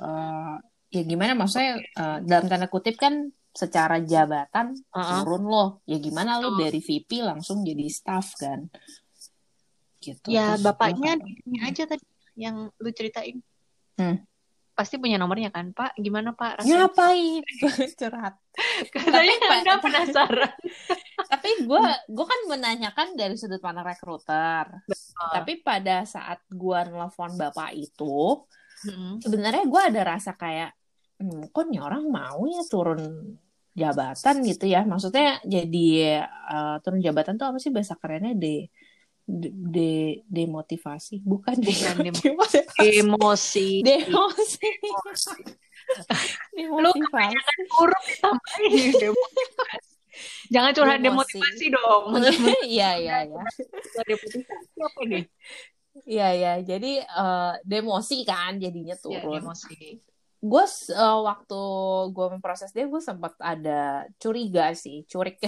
uh, 0.01 0.58
ya 0.89 1.01
gimana? 1.06 1.38
Maksudnya 1.38 1.82
uh, 1.98 2.17
dalam 2.25 2.50
tanda 2.50 2.67
kutip 2.67 2.98
kan 2.98 3.29
secara 3.58 3.98
jabatan 4.06 4.77
Uh-uh. 4.94 5.25
turun 5.25 5.44
loh. 5.50 5.70
Ya 5.89 5.98
gimana 5.98 6.38
lu 6.38 6.53
Betul. 6.53 6.62
dari 6.65 6.79
VP 6.82 7.10
langsung 7.25 7.65
jadi 7.65 7.86
staff 7.89 8.38
kan? 8.38 8.70
Gitu. 9.98 10.29
Ya 10.29 10.53
Terus 10.53 10.65
bapaknya 10.65 11.17
ini 11.46 11.58
aja 11.65 11.89
tadi 11.89 12.06
yang 12.38 12.70
lu 12.77 12.89
ceritain. 12.94 13.41
Hmm. 13.98 14.22
Pasti 14.77 15.01
punya 15.01 15.17
nomornya 15.17 15.50
kan, 15.50 15.74
Pak? 15.74 15.98
Gimana 15.98 16.38
Pak 16.38 16.62
rasanya? 16.62 16.86
ngapain 16.86 17.41
curhat? 18.00 18.38
Katanya 18.93 19.36
Anda 19.57 19.74
penasaran. 19.81 20.53
Tapi 21.34 21.50
gue 21.65 21.86
gue 22.13 22.25
kan 22.29 22.39
menanyakan 22.46 23.17
dari 23.17 23.34
sudut 23.41 23.57
pandang 23.57 23.89
rekruter. 23.89 24.69
Tapi 25.34 25.65
pada 25.65 26.05
saat 26.05 26.46
gue 26.46 26.79
nelfon 26.93 27.34
bapak 27.34 27.74
itu, 27.74 28.46
Mm-mm. 28.86 29.17
sebenarnya 29.17 29.65
gue 29.65 29.81
ada 29.81 30.01
rasa 30.13 30.38
kayak, 30.38 30.77
hmm, 31.25 31.50
kok 31.50 31.65
nih 31.74 31.81
orang 31.81 32.05
mau 32.05 32.46
ya 32.46 32.62
turun 32.69 33.34
jabatan 33.74 34.36
gitu 34.46 34.69
ya? 34.69 34.86
Maksudnya 34.86 35.41
jadi 35.41 36.22
eh, 36.29 36.75
turun 36.86 37.01
jabatan 37.01 37.41
tuh 37.41 37.50
apa 37.50 37.57
sih 37.57 37.74
bahasa 37.74 37.98
kerennya 37.98 38.38
de 38.38 38.69
de, 39.27 39.51
de- 39.51 40.17
demotivasi 40.25 41.19
bukan 41.19 41.60
Bukan 41.60 41.93
de- 42.00 42.15
demo- 42.15 42.48
Emosi. 42.79 43.84
demosi 43.84 44.72
Lu 46.57 46.91
demotivasi 46.96 47.62
huruf 47.75 48.03
ditambahin 48.07 48.72
demotivasi. 48.96 49.91
Jangan 50.50 50.72
curhat 50.74 51.00
Demosi. 51.03 51.38
demotivasi 51.38 51.65
dong. 51.69 52.03
iya 52.65 52.98
iya 52.98 53.15
iya 53.27 53.41
Demotivasi 54.01 54.79
apa 54.79 55.01
nih? 55.05 55.24
Iya 56.05 56.27
ya, 56.31 56.53
jadi 56.62 56.91
eh, 57.01 57.53
demosi 57.65 58.22
kan 58.22 58.57
jadinya 58.57 58.93
Ya, 58.93 59.01
turun. 59.01 59.41
Gue 60.38 60.65
waktu 61.01 61.62
gue 62.13 62.27
memproses 62.38 62.70
dia 62.70 62.86
gue 62.86 63.01
sempat 63.01 63.34
ada 63.41 64.06
curiga 64.22 64.70
sih, 64.77 65.03
curik, 65.10 65.41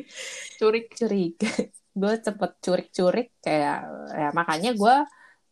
Curik. 0.60 0.92
curiga. 0.92 1.50
gue 1.94 2.12
sempet 2.18 2.58
curik-curik 2.58 3.38
kayak 3.38 3.78
ya 4.10 4.28
makanya 4.34 4.74
gue 4.74 4.96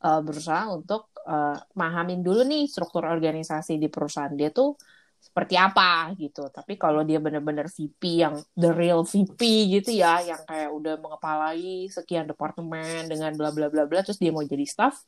eh, 0.05 0.21
berusaha 0.21 0.69
untuk 0.75 1.09
eh, 1.25 1.57
mahamin 1.79 2.21
dulu 2.21 2.45
nih 2.45 2.67
struktur 2.69 3.07
organisasi 3.09 3.79
di 3.79 3.89
perusahaan 3.89 4.35
dia 4.35 4.53
tuh 4.53 4.77
seperti 5.23 5.55
apa 5.55 6.11
gitu. 6.19 6.51
Tapi 6.51 6.75
kalau 6.75 7.07
dia 7.07 7.23
bener-bener 7.23 7.71
VP 7.71 8.03
yang 8.27 8.35
the 8.59 8.75
real 8.75 9.07
VP 9.07 9.39
gitu 9.81 9.95
ya, 9.95 10.19
yang 10.21 10.43
kayak 10.43 10.75
udah 10.75 10.99
mengepalai 10.99 11.87
sekian 11.89 12.27
departemen 12.27 13.07
dengan 13.07 13.31
bla 13.39 13.55
bla 13.55 13.71
bla 13.71 13.87
bla, 13.87 14.03
terus 14.03 14.19
dia 14.19 14.35
mau 14.35 14.43
jadi 14.43 14.67
staff, 14.67 14.99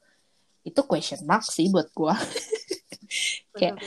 itu 0.62 0.80
question 0.86 1.20
mark 1.26 1.42
sih 1.44 1.66
buat 1.68 1.90
gue. 1.90 2.14
Kayak- 3.54 3.80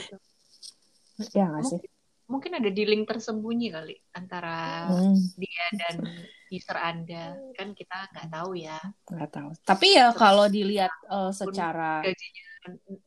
ya 1.34 1.44
nggak 1.50 1.64
sih? 1.66 1.80
Mungkin 2.28 2.60
ada 2.60 2.68
dealing 2.68 3.08
tersembunyi 3.08 3.72
kali 3.72 3.96
antara 4.12 4.84
Hmm. 4.92 5.16
dia 5.40 5.66
dan 5.72 5.96
user 6.52 6.76
Anda. 6.76 7.40
Kan 7.56 7.72
kita 7.72 8.12
nggak 8.12 8.28
tahu 8.28 8.50
ya. 8.54 8.76
nggak 9.08 9.30
tahu. 9.32 9.48
Tapi 9.64 9.86
ya 9.96 10.12
kalau 10.12 10.44
dilihat 10.46 10.92
eh, 11.08 11.32
secara, 11.32 12.04
Gajinya 12.04 12.44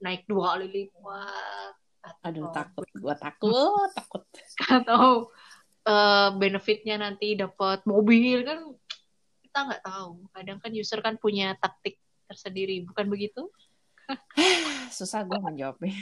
naik 0.02 0.26
dua 0.26 0.58
kali 0.58 0.68
lipat. 0.74 1.74
Atau, 2.02 2.26
aduh 2.26 2.50
takut, 2.50 2.88
gue 2.90 3.16
takut, 3.16 3.90
takut. 3.94 4.24
Atau 4.82 5.30
eh, 5.86 6.30
benefitnya 6.34 6.98
nanti 6.98 7.38
dapat 7.38 7.86
mobil 7.86 8.42
kan 8.42 8.66
kita 9.46 9.60
nggak 9.70 9.84
tahu. 9.86 10.10
Kadang 10.34 10.58
kan 10.58 10.72
user 10.74 11.00
kan 11.06 11.22
punya 11.22 11.54
taktik 11.62 12.02
tersendiri, 12.26 12.82
bukan 12.90 13.06
begitu? 13.06 13.54
Susah 14.98 15.24
gue 15.24 15.40
menjawabnya. 15.40 15.96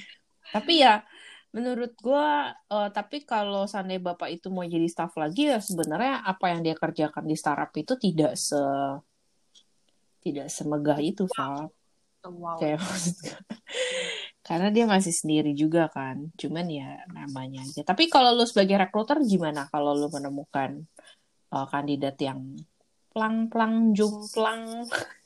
Tapi 0.49 0.81
ya 0.81 1.05
menurut 1.49 1.97
gue, 1.97 2.27
eh, 2.53 2.89
tapi 2.93 3.25
kalau 3.25 3.65
seandainya 3.65 4.13
bapak 4.13 4.29
itu 4.29 4.53
mau 4.53 4.65
jadi 4.65 4.85
staff 4.85 5.17
lagi 5.17 5.49
ya 5.49 5.57
sebenarnya 5.57 6.21
apa 6.21 6.53
yang 6.53 6.61
dia 6.61 6.77
kerjakan 6.77 7.25
di 7.25 7.33
startup 7.33 7.73
itu 7.73 7.97
tidak 7.97 8.37
se 8.37 8.61
tidak 10.19 10.51
semegah 10.51 10.99
itu, 10.99 11.25
Val. 11.31 11.71
Wow. 12.27 12.59
Kayak 12.59 12.79
maksud 12.85 13.15
gue. 13.23 13.39
Karena 14.43 14.73
dia 14.73 14.85
masih 14.89 15.13
sendiri 15.13 15.53
juga 15.53 15.89
kan. 15.89 16.29
Cuman 16.35 16.65
ya 16.69 17.01
namanya 17.13 17.61
aja. 17.63 17.81
Tapi 17.85 18.09
kalau 18.09 18.33
lu 18.33 18.45
sebagai 18.45 18.81
rekruter 18.81 19.21
gimana 19.23 19.69
kalau 19.69 19.93
lu 19.95 20.09
menemukan 20.09 20.85
eh, 21.53 21.67
kandidat 21.69 22.17
yang 22.21 22.57
plang-plang 23.13 23.93
jumplang? 23.97 24.85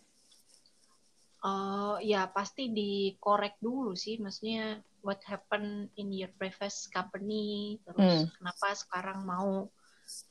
Eh, 1.44 1.96
ya 2.08 2.32
pasti 2.32 2.72
dikorek 2.72 3.60
dulu 3.60 3.92
sih, 4.00 4.16
maksudnya 4.16 4.80
what 5.04 5.20
happened 5.28 5.92
in 6.00 6.08
your 6.16 6.32
previous 6.40 6.88
company, 6.88 7.76
terus 7.84 8.00
Hmm. 8.00 8.32
kenapa 8.40 8.68
sekarang 8.80 9.20
mau 9.28 9.68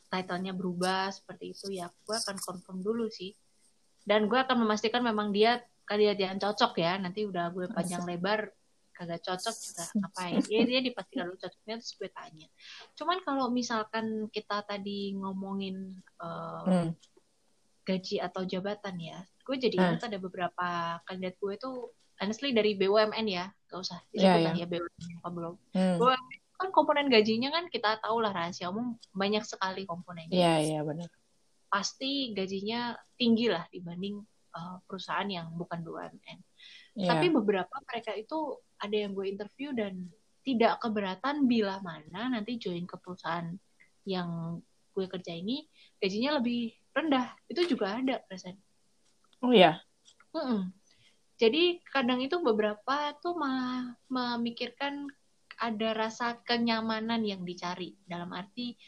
title-nya 0.08 0.56
berubah 0.56 1.12
seperti 1.12 1.52
itu 1.52 1.68
ya, 1.76 1.92
gue 2.08 2.16
akan 2.16 2.40
confirm 2.40 2.80
dulu 2.80 3.12
sih. 3.12 3.36
Dan 4.08 4.24
gue 4.24 4.40
akan 4.40 4.64
memastikan 4.64 5.04
memang 5.04 5.36
dia 5.36 5.60
yang 5.92 6.40
cocok 6.40 6.80
ya, 6.80 6.96
nanti 6.96 7.28
udah 7.28 7.52
gue 7.52 7.68
panjang 7.68 8.08
lebar 8.08 8.48
kagak 8.96 9.20
cocok 9.20 9.52
juga 9.52 9.84
ngapain? 9.92 10.40
Ya 10.52 10.64
dia 10.64 10.80
dipastikan 10.80 11.28
dulu 11.28 11.36
cocoknya 11.36 11.74
terus 11.76 11.92
gue 12.00 12.08
tanya. 12.08 12.48
Cuman 12.96 13.20
kalau 13.20 13.52
misalkan 13.52 14.32
kita 14.32 14.64
tadi 14.64 15.12
ngomongin 15.20 15.92
eh, 16.24 16.64
Hmm. 16.64 16.90
gaji 17.84 18.16
atau 18.24 18.48
jabatan 18.48 18.96
ya. 18.96 19.20
Gue 19.42 19.56
jadi 19.58 19.76
Hmm. 19.78 19.86
ingat 19.94 20.06
ada 20.10 20.18
beberapa 20.22 20.66
kandidat 21.06 21.34
gue 21.38 21.52
itu 21.58 21.70
honestly 22.22 22.54
dari 22.54 22.78
BUMN 22.78 23.26
ya, 23.26 23.50
gak 23.66 23.80
usah 23.82 23.98
Iya, 24.14 24.38
disebut 24.38 24.38
iya. 24.38 24.46
lah 24.46 24.54
ya 24.54 24.66
BUMN 24.70 25.08
apa 25.18 25.28
belum. 25.34 25.54
Hmm. 25.74 25.96
Gue 25.98 26.14
kan 26.62 26.68
komponen 26.70 27.10
gajinya 27.10 27.50
kan 27.50 27.66
kita 27.66 27.98
tahu 27.98 28.22
lah 28.22 28.30
rahasia 28.30 28.70
umum 28.70 28.94
banyak 29.10 29.42
sekali 29.42 29.82
komponennya. 29.82 30.30
Iya, 30.38 30.54
iya 30.62 30.80
benar. 30.86 31.10
Pasti 31.66 32.30
gajinya 32.30 32.94
tinggi 33.18 33.50
lah 33.50 33.66
dibanding 33.74 34.22
uh, 34.54 34.78
perusahaan 34.86 35.26
yang 35.26 35.50
bukan 35.58 35.82
BUMN. 35.82 36.38
Iya. 37.02 37.08
Tapi 37.10 37.26
beberapa 37.34 37.74
mereka 37.88 38.14
itu 38.14 38.62
ada 38.78 38.94
yang 38.94 39.10
gue 39.16 39.26
interview 39.26 39.74
dan 39.74 40.06
tidak 40.42 40.78
keberatan 40.82 41.46
bila 41.46 41.78
mana 41.82 42.30
nanti 42.30 42.58
join 42.58 42.86
ke 42.86 42.98
perusahaan 42.98 43.46
yang 44.06 44.58
gue 44.92 45.06
kerja 45.06 45.32
ini 45.32 45.66
gajinya 45.98 46.38
lebih 46.38 46.74
rendah. 46.92 47.32
Itu 47.48 47.66
juga 47.66 47.98
ada 47.98 48.22
persen. 48.26 48.54
Oh 49.42 49.50
iya. 49.50 49.82
Mm-mm. 50.32 50.70
Jadi 51.36 51.82
kadang 51.90 52.22
itu 52.22 52.38
beberapa 52.38 53.10
tuh 53.18 53.34
malah 53.34 53.98
memikirkan 54.06 55.10
ada 55.58 55.90
rasa 55.94 56.38
kenyamanan 56.46 57.26
yang 57.26 57.42
dicari 57.42 57.98
dalam 58.06 58.30
arti 58.30 58.78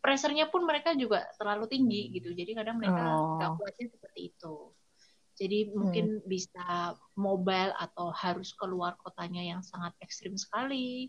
pressure-nya 0.00 0.50
pun 0.50 0.66
mereka 0.66 0.96
juga 0.98 1.28
terlalu 1.38 1.70
tinggi 1.70 2.10
gitu. 2.18 2.34
Jadi 2.34 2.50
kadang 2.58 2.82
mereka 2.82 2.98
Oh. 2.98 3.38
nggak 3.38 3.50
kuatnya 3.60 3.86
seperti 3.94 4.20
itu. 4.34 4.56
Jadi 5.40 5.58
mungkin 5.72 6.20
bisa 6.28 6.92
mobile 7.16 7.72
atau 7.78 8.12
harus 8.12 8.52
keluar 8.58 8.98
kotanya 9.00 9.40
yang 9.40 9.62
sangat 9.64 9.94
ekstrim 10.04 10.36
sekali. 10.36 11.08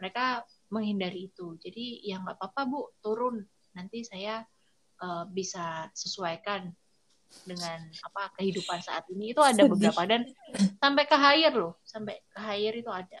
Mereka 0.00 0.46
menghindari 0.72 1.28
itu. 1.28 1.58
Jadi 1.60 2.00
ya 2.06 2.22
nggak 2.22 2.38
apa-apa 2.40 2.62
bu, 2.70 2.80
turun. 3.02 3.44
Nanti 3.76 4.00
saya 4.06 4.40
eh, 5.02 5.24
bisa 5.28 5.90
sesuaikan 5.92 6.72
dengan 7.44 7.78
apa 8.02 8.32
kehidupan 8.36 8.78
saat 8.80 9.06
ini 9.10 9.30
itu 9.30 9.40
ada 9.42 9.62
Sedih. 9.62 9.70
beberapa 9.74 10.02
dan 10.04 10.22
sampai 10.78 11.04
ke 11.06 11.16
hire 11.16 11.54
loh, 11.54 11.74
sampai 11.82 12.18
ke 12.26 12.38
hire 12.40 12.76
itu 12.78 12.90
ada. 12.90 13.20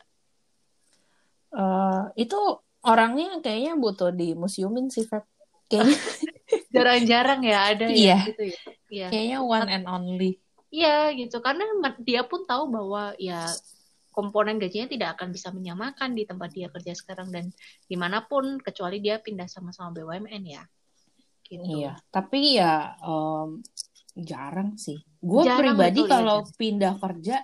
Eh, 1.56 2.02
itu 2.26 2.38
orangnya 2.82 3.38
kayaknya 3.40 3.74
butuh 3.78 4.10
di 4.10 4.34
museumin 4.34 4.90
sih, 4.90 5.06
Feb. 5.06 5.24
Kayaknya, 5.66 5.98
Jarang-jarang 6.74 7.40
ya 7.42 7.58
ada 7.74 7.86
Iya. 7.90 8.18
ya 8.22 8.28
gitu 8.30 8.42
ya. 8.46 8.58
Iya. 8.86 9.06
kayaknya 9.10 9.38
one 9.42 9.68
and 9.70 9.86
only. 9.86 10.32
Iya 10.70 11.10
gitu 11.14 11.38
karena 11.40 11.64
dia 12.02 12.22
pun 12.26 12.44
tahu 12.46 12.68
bahwa 12.70 13.14
ya 13.18 13.48
komponen 14.12 14.56
gajinya 14.56 14.86
tidak 14.88 15.08
akan 15.18 15.28
bisa 15.34 15.50
menyamakan 15.50 16.14
di 16.14 16.22
tempat 16.24 16.50
dia 16.54 16.68
kerja 16.70 16.92
sekarang 16.94 17.28
dan 17.34 17.50
di 17.84 17.96
mana 17.98 18.22
pun 18.24 18.56
kecuali 18.62 19.02
dia 19.02 19.18
pindah 19.18 19.46
sama-sama 19.46 19.90
BUMN 19.92 20.42
ya. 20.46 20.62
Gitu. 21.46 21.62
Iya, 21.62 21.94
tapi 22.10 22.58
ya 22.58 22.98
em, 23.00 23.62
jarang 24.16 24.80
sih. 24.80 24.96
Gue 25.20 25.44
pribadi 25.44 26.00
betul, 26.00 26.08
ya, 26.08 26.12
kalau 26.16 26.38
pindah 26.56 26.94
kerja, 26.96 27.36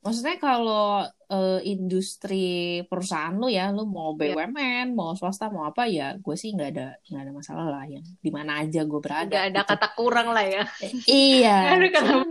maksudnya 0.00 0.36
kalau 0.40 1.04
eh, 1.28 1.60
industri 1.68 2.80
perusahaan 2.88 3.36
lu 3.36 3.52
ya, 3.52 3.68
lu 3.70 3.84
mau 3.84 4.16
Iya. 4.16 4.32
BUMN, 4.36 4.96
mau 4.96 5.12
swasta, 5.12 5.52
mau 5.52 5.68
apa 5.68 5.84
ya, 5.84 6.16
gue 6.16 6.36
sih 6.36 6.56
nggak 6.56 6.70
ada 6.72 6.88
nggak 7.08 7.22
ada 7.28 7.32
masalah 7.32 7.66
lah 7.68 7.84
yang 7.84 8.04
di 8.04 8.30
mana 8.32 8.64
aja 8.64 8.84
gue 8.84 9.00
berada. 9.00 9.28
Nggak 9.28 9.46
ada 9.52 9.60
gitu. 9.60 9.70
kata 9.76 9.88
kurang 9.96 10.28
lah 10.32 10.44
ya. 10.44 10.64
Iya. 11.04 11.56
Ada 11.76 11.86
kata 11.92 12.10
cuman 12.16 12.30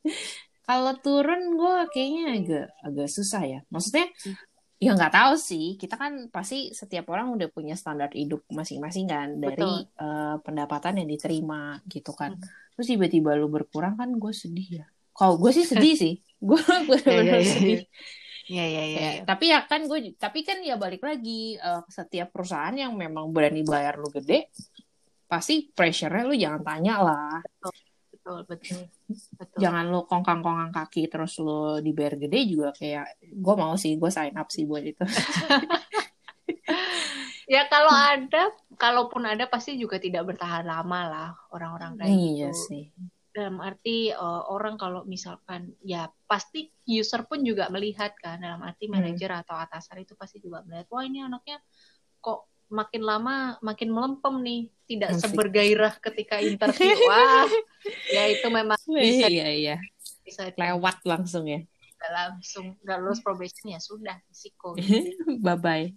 kalau 0.70 0.94
turun 1.02 1.58
gue 1.58 1.74
kayaknya 1.90 2.24
agak 2.38 2.66
agak 2.86 3.08
susah 3.10 3.42
ya. 3.42 3.60
Maksudnya 3.70 4.06
Ya 4.80 4.96
nggak 4.96 5.12
tahu 5.12 5.36
sih, 5.36 5.76
kita 5.76 6.00
kan 6.00 6.32
pasti 6.32 6.72
setiap 6.72 7.12
orang 7.12 7.36
udah 7.36 7.52
punya 7.52 7.76
standar 7.76 8.08
hidup 8.16 8.48
masing-masing 8.48 9.12
kan 9.12 9.36
dari 9.36 9.60
uh, 10.00 10.40
pendapatan 10.40 11.04
yang 11.04 11.08
diterima 11.12 11.84
gitu 11.84 12.16
kan. 12.16 12.32
Hmm. 12.32 12.48
Terus 12.80 12.96
tiba-tiba 12.96 13.36
lu 13.36 13.52
berkurang 13.52 14.00
kan 14.00 14.08
gue 14.08 14.32
sedih 14.32 14.80
ya. 14.80 14.86
Kalau 15.12 15.36
gue 15.36 15.52
sih 15.52 15.68
sedih 15.68 16.00
sih, 16.00 16.16
gue 16.48 16.56
benar-benar 16.88 17.44
sedih. 17.44 17.84
Iya 18.48 18.64
iya 18.64 18.82
iya. 18.88 19.00
Ya, 19.04 19.12
tapi 19.28 19.52
ya 19.52 19.68
kan 19.68 19.84
gue, 19.84 20.16
tapi 20.16 20.48
kan 20.48 20.64
ya 20.64 20.80
balik 20.80 21.04
lagi 21.04 21.60
uh, 21.60 21.84
setiap 21.92 22.32
perusahaan 22.32 22.72
yang 22.72 22.96
memang 22.96 23.36
berani 23.36 23.60
bayar 23.60 24.00
lu 24.00 24.08
gede, 24.08 24.48
pasti 25.28 25.68
pressure-nya 25.68 26.24
lu 26.24 26.32
jangan 26.32 26.64
tanya 26.64 27.04
lah. 27.04 27.36
Betul 27.44 27.76
betul 28.08 28.38
betul. 28.48 28.80
betul. 29.36 29.58
Jangan 29.60 29.84
lu 29.92 30.00
kongkang-kongkang 30.08 30.72
kaki 30.72 31.12
terus 31.12 31.36
lu 31.36 31.84
dibayar 31.84 32.16
gede 32.16 32.48
juga 32.48 32.72
kayak 32.72 33.20
gue 33.20 33.54
mau 33.60 33.76
sih 33.76 34.00
gue 34.00 34.08
sign 34.08 34.40
up 34.40 34.48
sih 34.48 34.64
buat 34.64 34.88
itu. 34.88 35.04
ya 37.50 37.66
kalau 37.66 37.90
ada, 37.90 38.54
kalaupun 38.78 39.26
ada 39.26 39.50
pasti 39.50 39.74
juga 39.74 39.98
tidak 39.98 40.22
bertahan 40.30 40.62
lama 40.62 41.00
lah 41.10 41.28
orang-orang 41.50 41.98
kayak 41.98 42.14
iya 42.14 42.50
gitu. 42.54 42.62
sih. 42.70 42.84
Dalam 43.30 43.58
arti 43.58 44.14
uh, 44.14 44.46
orang 44.50 44.78
kalau 44.78 45.02
misalkan 45.02 45.74
ya 45.82 46.06
pasti 46.30 46.70
user 46.86 47.26
pun 47.26 47.42
juga 47.42 47.66
melihat 47.74 48.14
kan 48.22 48.38
dalam 48.38 48.62
arti 48.62 48.86
hmm. 48.86 48.94
manajer 48.94 49.30
atau 49.34 49.58
atasan 49.58 50.06
itu 50.06 50.14
pasti 50.14 50.38
juga 50.38 50.62
melihat 50.62 50.86
wah 50.94 51.02
ini 51.02 51.26
anaknya 51.26 51.58
kok 52.22 52.46
makin 52.70 53.02
lama 53.02 53.58
makin 53.66 53.90
melempem 53.90 54.34
nih 54.46 54.62
tidak 54.86 55.10
Asik. 55.18 55.22
sebergairah 55.26 55.94
ketika 55.98 56.38
interview 56.38 56.94
wah 57.10 57.50
ya 58.14 58.30
itu 58.30 58.46
memang 58.46 58.78
bisa 58.78 59.26
iya 59.26 59.46
iya 59.50 59.76
bisa 60.22 60.50
lewat 60.54 61.02
langsung 61.02 61.50
ya 61.50 61.66
langsung 62.08 62.80
nggak 62.80 62.98
lulus 63.04 63.20
probation 63.20 63.76
ya 63.76 63.80
sudah 63.80 64.16
risiko 64.32 64.72
bye 65.44 65.60
bye 65.60 65.92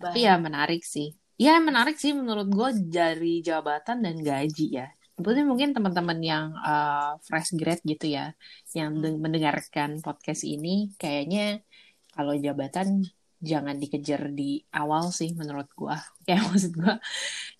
tapi 0.00 0.26
ya 0.26 0.34
menarik 0.40 0.82
sih. 0.82 1.14
Ya 1.40 1.56
menarik 1.56 1.96
sih 1.96 2.12
menurut 2.12 2.52
gue 2.52 2.68
dari 2.92 3.40
jabatan 3.40 4.04
dan 4.04 4.16
gaji 4.20 4.66
ya. 4.82 4.86
Sebetulnya 5.16 5.46
mungkin 5.48 5.72
teman-teman 5.76 6.18
yang 6.20 6.46
uh, 6.56 7.16
fresh 7.24 7.56
grad 7.56 7.80
gitu 7.84 8.08
ya 8.08 8.32
yang 8.76 9.00
hmm. 9.00 9.20
mendengarkan 9.20 10.00
podcast 10.00 10.44
ini 10.44 10.92
kayaknya 10.96 11.64
kalau 12.12 12.36
jabatan 12.36 13.04
jangan 13.40 13.80
dikejar 13.80 14.28
di 14.36 14.60
awal 14.76 15.12
sih 15.12 15.32
menurut 15.32 15.68
gua. 15.72 15.96
Kayak 16.28 16.44
maksud 16.52 16.72
gua 16.76 17.00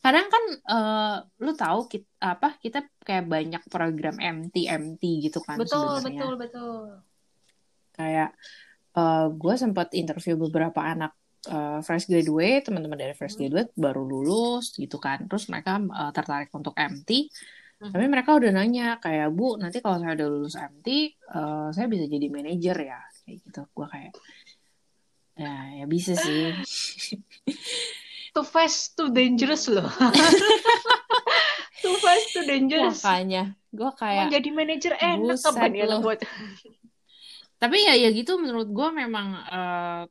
kadang 0.01 0.33
kan 0.33 0.45
uh, 0.65 1.17
lu 1.45 1.53
tahu 1.53 1.85
kita 1.85 2.09
apa 2.25 2.57
kita 2.57 2.89
kayak 3.05 3.29
banyak 3.29 3.61
program 3.69 4.17
MT 4.17 4.65
MT 4.65 5.29
gitu 5.29 5.45
kan 5.45 5.61
betul 5.61 6.01
sebenernya. 6.01 6.09
betul 6.09 6.33
betul 6.41 6.85
kayak 7.95 8.35
uh, 8.97 9.31
gua 9.35 9.55
sempat 9.59 9.95
interview 9.97 10.39
beberapa 10.39 10.81
anak 10.83 11.13
uh, 11.51 11.81
fresh 11.85 12.07
graduate 12.11 12.67
teman-teman 12.67 12.99
dari 12.99 13.15
fresh 13.15 13.37
hmm. 13.37 13.41
graduate 13.47 13.71
hmm. 13.75 13.81
baru 13.81 14.03
lulus 14.07 14.75
gitu 14.77 14.97
kan 15.01 15.25
terus 15.31 15.47
mereka 15.53 15.79
uh, 15.79 16.11
tertarik 16.15 16.51
untuk 16.57 16.75
MT 16.75 17.11
hmm. 17.83 17.93
tapi 17.93 18.07
mereka 18.07 18.37
udah 18.37 18.51
nanya 18.53 18.99
kayak 18.99 19.31
bu 19.35 19.57
nanti 19.57 19.79
kalau 19.79 19.99
saya 19.99 20.15
udah 20.17 20.29
lulus 20.29 20.57
MT 20.57 20.89
uh, 21.33 21.69
saya 21.71 21.87
bisa 21.89 22.05
jadi 22.11 22.27
manajer 22.29 22.77
ya 22.77 23.01
kayak 23.27 23.37
gitu 23.47 23.63
gua 23.73 23.87
kayak 23.89 24.13
Ya, 25.41 25.55
ya 25.73 25.85
bisa 25.89 26.13
sih. 26.21 26.53
too 28.37 28.45
fast, 28.45 28.93
too 28.93 29.09
dangerous 29.09 29.73
loh. 29.73 29.89
too 31.83 31.97
fast, 32.05 32.27
too 32.37 32.45
dangerous. 32.45 33.01
Makanya, 33.01 33.57
gue 33.73 33.91
kayak. 33.97 34.29
Mau 34.29 34.35
jadi 34.37 34.49
manajer 34.53 34.93
enak 35.01 35.41
kapan 35.41 35.71
ya 35.73 35.85
buat. 35.97 36.21
Tapi 37.61 37.77
ya 37.85 37.93
ya 37.93 38.09
gitu 38.11 38.41
menurut 38.41 38.73
gue 38.73 38.89
memang 38.89 39.37
uh, 39.37 40.03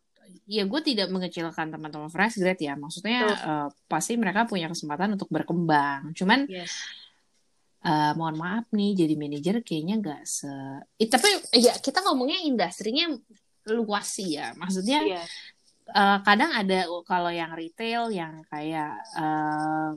ya 0.45 0.63
gue 0.69 0.81
tidak 0.85 1.09
mengecilkan 1.09 1.73
teman-teman 1.73 2.13
fresh 2.13 2.37
grad 2.37 2.61
ya. 2.61 2.77
Maksudnya 2.77 3.19
uh, 3.25 3.67
pasti 3.89 4.13
mereka 4.21 4.45
punya 4.45 4.69
kesempatan 4.69 5.17
untuk 5.17 5.33
berkembang. 5.33 6.13
Cuman 6.13 6.45
yes. 6.45 6.77
Uh, 7.79 8.11
mohon 8.19 8.35
maaf 8.35 8.67
nih 8.75 8.91
jadi 8.91 9.15
manajer 9.15 9.55
kayaknya 9.63 10.03
gak 10.03 10.27
se 10.27 10.51
eh, 10.99 11.07
tapi 11.07 11.31
ya 11.55 11.71
kita 11.79 12.03
ngomongnya 12.03 12.43
industrinya 12.43 13.07
luas 13.71 14.19
sih 14.19 14.35
ya 14.35 14.51
maksudnya 14.59 14.99
yeah. 15.07 15.23
Iya. 15.23 15.95
uh, 15.95 16.17
kadang 16.27 16.51
ada 16.51 16.79
kalau 17.07 17.31
yang 17.31 17.55
retail 17.55 18.11
yang 18.11 18.43
kayak 18.51 18.99
uh, 19.15 19.95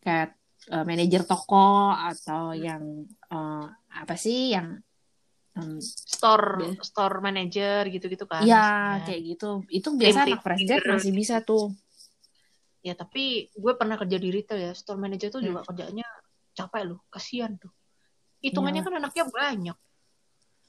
kayak 0.00 0.32
uh, 0.72 0.84
manajer 0.88 1.28
toko 1.28 1.92
atau 1.92 2.56
yang 2.56 3.04
uh, 3.28 3.68
apa 3.92 4.16
sih 4.16 4.56
yang 4.56 4.80
um, 5.58 5.78
store 5.82 6.78
store 6.82 7.18
manager 7.22 7.86
gitu-gitu 7.88 8.26
kan. 8.26 8.42
Ya 8.42 9.00
kayak 9.06 9.20
gitu. 9.34 9.62
Itu 9.70 9.94
biasa 9.94 10.26
anak 10.26 10.42
fresh 10.42 10.66
masih 10.86 11.12
bisa 11.14 11.40
tuh. 11.42 11.74
Ya 12.84 12.92
tapi 12.92 13.48
gue 13.54 13.72
pernah 13.78 13.96
kerja 13.96 14.16
di 14.20 14.28
retail 14.28 14.60
ya. 14.60 14.72
Store 14.76 15.00
manager 15.00 15.32
tuh 15.32 15.40
hmm. 15.40 15.48
juga 15.48 15.60
kerjanya 15.66 16.06
capek 16.52 16.82
loh. 16.94 17.00
Kasihan 17.08 17.54
tuh. 17.56 17.72
Hitungannya 18.44 18.82
ya. 18.82 18.86
kan 18.86 18.94
anaknya 19.00 19.24
banyak. 19.30 19.78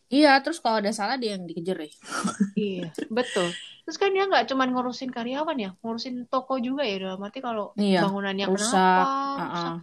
Iya, 0.05 0.37
terus 0.45 0.61
kalau 0.61 0.77
ada 0.77 0.93
salah 0.93 1.17
dia 1.17 1.33
yang 1.33 1.49
dikejar 1.49 1.81
ya. 1.81 1.89
iya, 2.55 2.93
betul. 3.09 3.49
Terus 3.85 3.97
kan 3.97 4.13
dia 4.13 4.29
nggak 4.29 4.45
cuma 4.53 4.69
ngurusin 4.69 5.09
karyawan 5.09 5.57
ya, 5.57 5.71
ngurusin 5.81 6.29
toko 6.29 6.61
juga 6.61 6.85
ya. 6.85 7.01
Dalam 7.01 7.25
arti 7.25 7.41
kalau 7.41 7.73
iya, 7.73 8.05
bangunannya 8.05 8.45
rusak, 8.45 9.01
kenapa, 9.01 9.41
uh 9.41 9.49
-uh. 9.49 9.75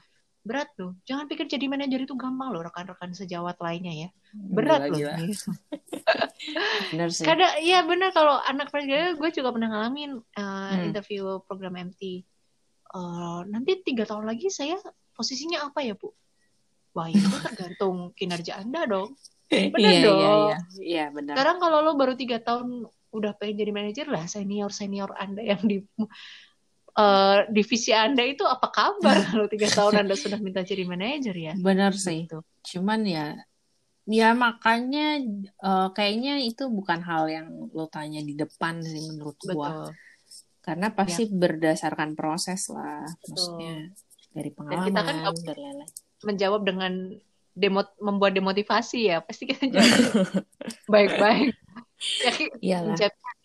Berat 0.42 0.70
loh. 0.78 0.98
Jangan 1.06 1.30
pikir 1.30 1.46
jadi 1.46 1.70
manajer 1.70 2.02
itu 2.02 2.14
gampang 2.18 2.50
loh 2.50 2.66
rekan-rekan 2.66 3.14
sejawat 3.14 3.56
lainnya 3.62 4.06
ya. 4.06 4.08
Berat 4.34 4.90
gila, 4.90 4.90
loh. 4.90 4.98
Gila. 4.98 5.36
bener 6.90 7.08
sih. 7.14 7.24
Kadang 7.26 7.52
iya 7.62 7.86
benar 7.86 8.10
kalau 8.10 8.42
anak 8.42 8.68
fresh 8.74 8.90
gue 8.90 9.30
juga 9.30 9.54
pernah 9.54 9.70
ngalamin 9.70 10.18
uh, 10.18 10.42
hmm. 10.42 10.86
interview 10.90 11.38
program 11.46 11.78
MT. 11.78 12.26
Uh, 12.92 13.46
nanti 13.48 13.80
tiga 13.80 14.04
tahun 14.04 14.28
lagi 14.28 14.52
saya 14.52 14.76
posisinya 15.14 15.64
apa 15.70 15.80
ya 15.80 15.94
bu? 15.94 16.12
Wah 16.92 17.08
itu 17.08 17.24
tergantung 17.40 18.12
kinerja 18.12 18.60
anda 18.60 18.84
dong. 18.84 19.16
Benar 19.48 19.78
iya, 19.80 19.90
iya, 19.92 20.04
dong. 20.04 20.18
Iya, 20.18 20.32
iya. 20.34 20.58
iya 20.82 21.04
benar. 21.08 21.34
Sekarang 21.38 21.56
kalau 21.62 21.78
lo 21.80 21.92
baru 21.96 22.18
tiga 22.18 22.42
tahun 22.42 22.84
udah 23.12 23.32
pengen 23.36 23.60
jadi 23.60 23.72
manajer 23.76 24.06
lah 24.08 24.24
senior 24.24 24.72
senior 24.72 25.12
anda 25.20 25.44
yang 25.44 25.60
di 25.68 25.84
uh, 26.98 27.48
divisi 27.48 27.90
anda 27.92 28.24
itu 28.24 28.44
apa 28.44 28.68
kabar 28.68 29.16
kalau 29.30 29.46
tiga 29.48 29.68
tahun 29.68 30.06
anda 30.06 30.14
sudah 30.16 30.38
minta 30.40 30.60
jadi 30.64 30.84
manajer 30.84 31.34
ya? 31.36 31.52
Benar 31.56 31.96
sih. 31.96 32.28
itu. 32.28 32.40
Cuman 32.62 33.04
ya 33.06 33.36
ya 34.02 34.34
makanya 34.34 35.22
uh, 35.62 35.94
kayaknya 35.94 36.42
itu 36.42 36.66
bukan 36.66 37.06
hal 37.06 37.30
yang 37.30 37.46
lo 37.70 37.86
tanya 37.86 38.18
di 38.18 38.34
depan 38.34 38.82
sih 38.82 39.12
menurut 39.14 39.38
Betul. 39.38 39.54
gua. 39.54 39.70
Karena 40.62 40.94
pasti 40.94 41.26
ya. 41.26 41.34
berdasarkan 41.34 42.14
proses 42.14 42.70
lah, 42.70 43.02
Betul. 43.02 43.34
maksudnya 43.34 43.74
dari 44.30 44.50
pengalaman 44.54 44.78
dan, 44.78 44.88
kita 44.88 45.00
kan 45.02 45.16
lain-lain. 45.26 45.90
Menjawab 46.22 46.62
dengan 46.62 46.92
demot 47.52 47.92
membuat 48.00 48.32
demotivasi 48.32 49.12
ya 49.12 49.20
pasti 49.20 49.44
kita 49.44 49.68
jadi 49.68 49.84
baik-baik 50.92 51.52
ya 52.64 52.80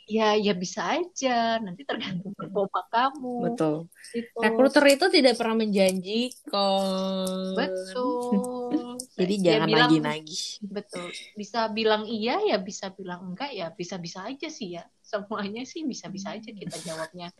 ya 0.07 0.33
ya 0.39 0.53
bisa 0.55 0.97
aja. 0.97 1.59
Nanti 1.59 1.83
tergantung 1.83 2.33
performa 2.33 2.81
kamu. 2.89 3.53
Betul. 3.53 3.91
Itu. 4.15 4.39
rekruter 4.39 4.83
itu 4.87 5.05
tidak 5.11 5.35
pernah 5.35 5.55
menjanjikan. 5.61 7.53
Betul. 7.53 8.97
Jadi 9.17 9.35
ya, 9.41 9.57
jangan 9.57 9.69
lagi 9.73 9.97
lagi 9.97 10.41
betul. 10.61 11.09
Bisa 11.33 11.73
bilang 11.73 12.05
iya 12.05 12.37
ya 12.37 12.57
bisa 12.61 12.93
bilang 12.93 13.33
enggak 13.33 13.49
ya 13.49 13.73
bisa 13.73 13.97
bisa 13.97 14.29
aja 14.29 14.45
sih 14.45 14.77
ya 14.77 14.85
semuanya 15.07 15.63
sih 15.63 15.87
bisa-bisa 15.87 16.35
aja 16.35 16.51
kita 16.51 16.75
jawabnya. 16.83 17.31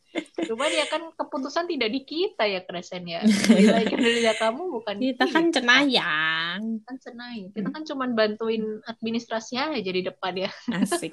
Cuma 0.48 0.72
ya 0.72 0.88
kan 0.88 1.12
keputusan 1.12 1.68
tidak 1.68 1.92
di 1.92 2.02
kita 2.08 2.48
ya 2.48 2.64
Kresen 2.64 3.04
ya. 3.04 3.20
Nilai 3.28 3.84
kinerja 3.92 4.40
kamu 4.40 4.72
bukan 4.72 4.96
kita, 4.96 5.28
kita 5.28 5.36
kan 5.36 5.46
cenayang. 5.52 6.62
Kan 6.88 6.96
cenayang. 7.04 7.52
Kita 7.52 7.68
kan 7.76 7.84
cuma 7.84 8.08
bantuin 8.08 8.80
administrasinya 8.88 9.76
aja 9.76 9.92
di 9.92 10.00
depan 10.08 10.48
ya. 10.48 10.50
Asik. 10.72 11.12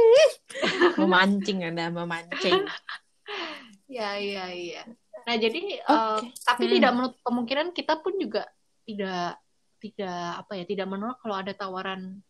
memancing 1.00 1.68
ada 1.68 1.92
memancing. 1.92 2.64
ya 3.84 4.16
iya 4.16 4.48
iya. 4.48 4.82
Nah 5.28 5.36
jadi 5.36 5.84
okay. 5.84 5.92
uh, 5.92 6.24
eh, 6.24 6.32
tapi 6.40 6.64
hmm. 6.64 6.72
tidak 6.80 6.92
menutup 6.96 7.20
kemungkinan 7.20 7.68
kita 7.76 8.00
pun 8.00 8.16
juga 8.16 8.48
tidak 8.88 9.36
tidak 9.80 10.20
apa 10.40 10.52
ya 10.56 10.64
tidak 10.64 10.86
menolak 10.88 11.20
kalau 11.20 11.36
ada 11.36 11.52
tawaran 11.52 12.24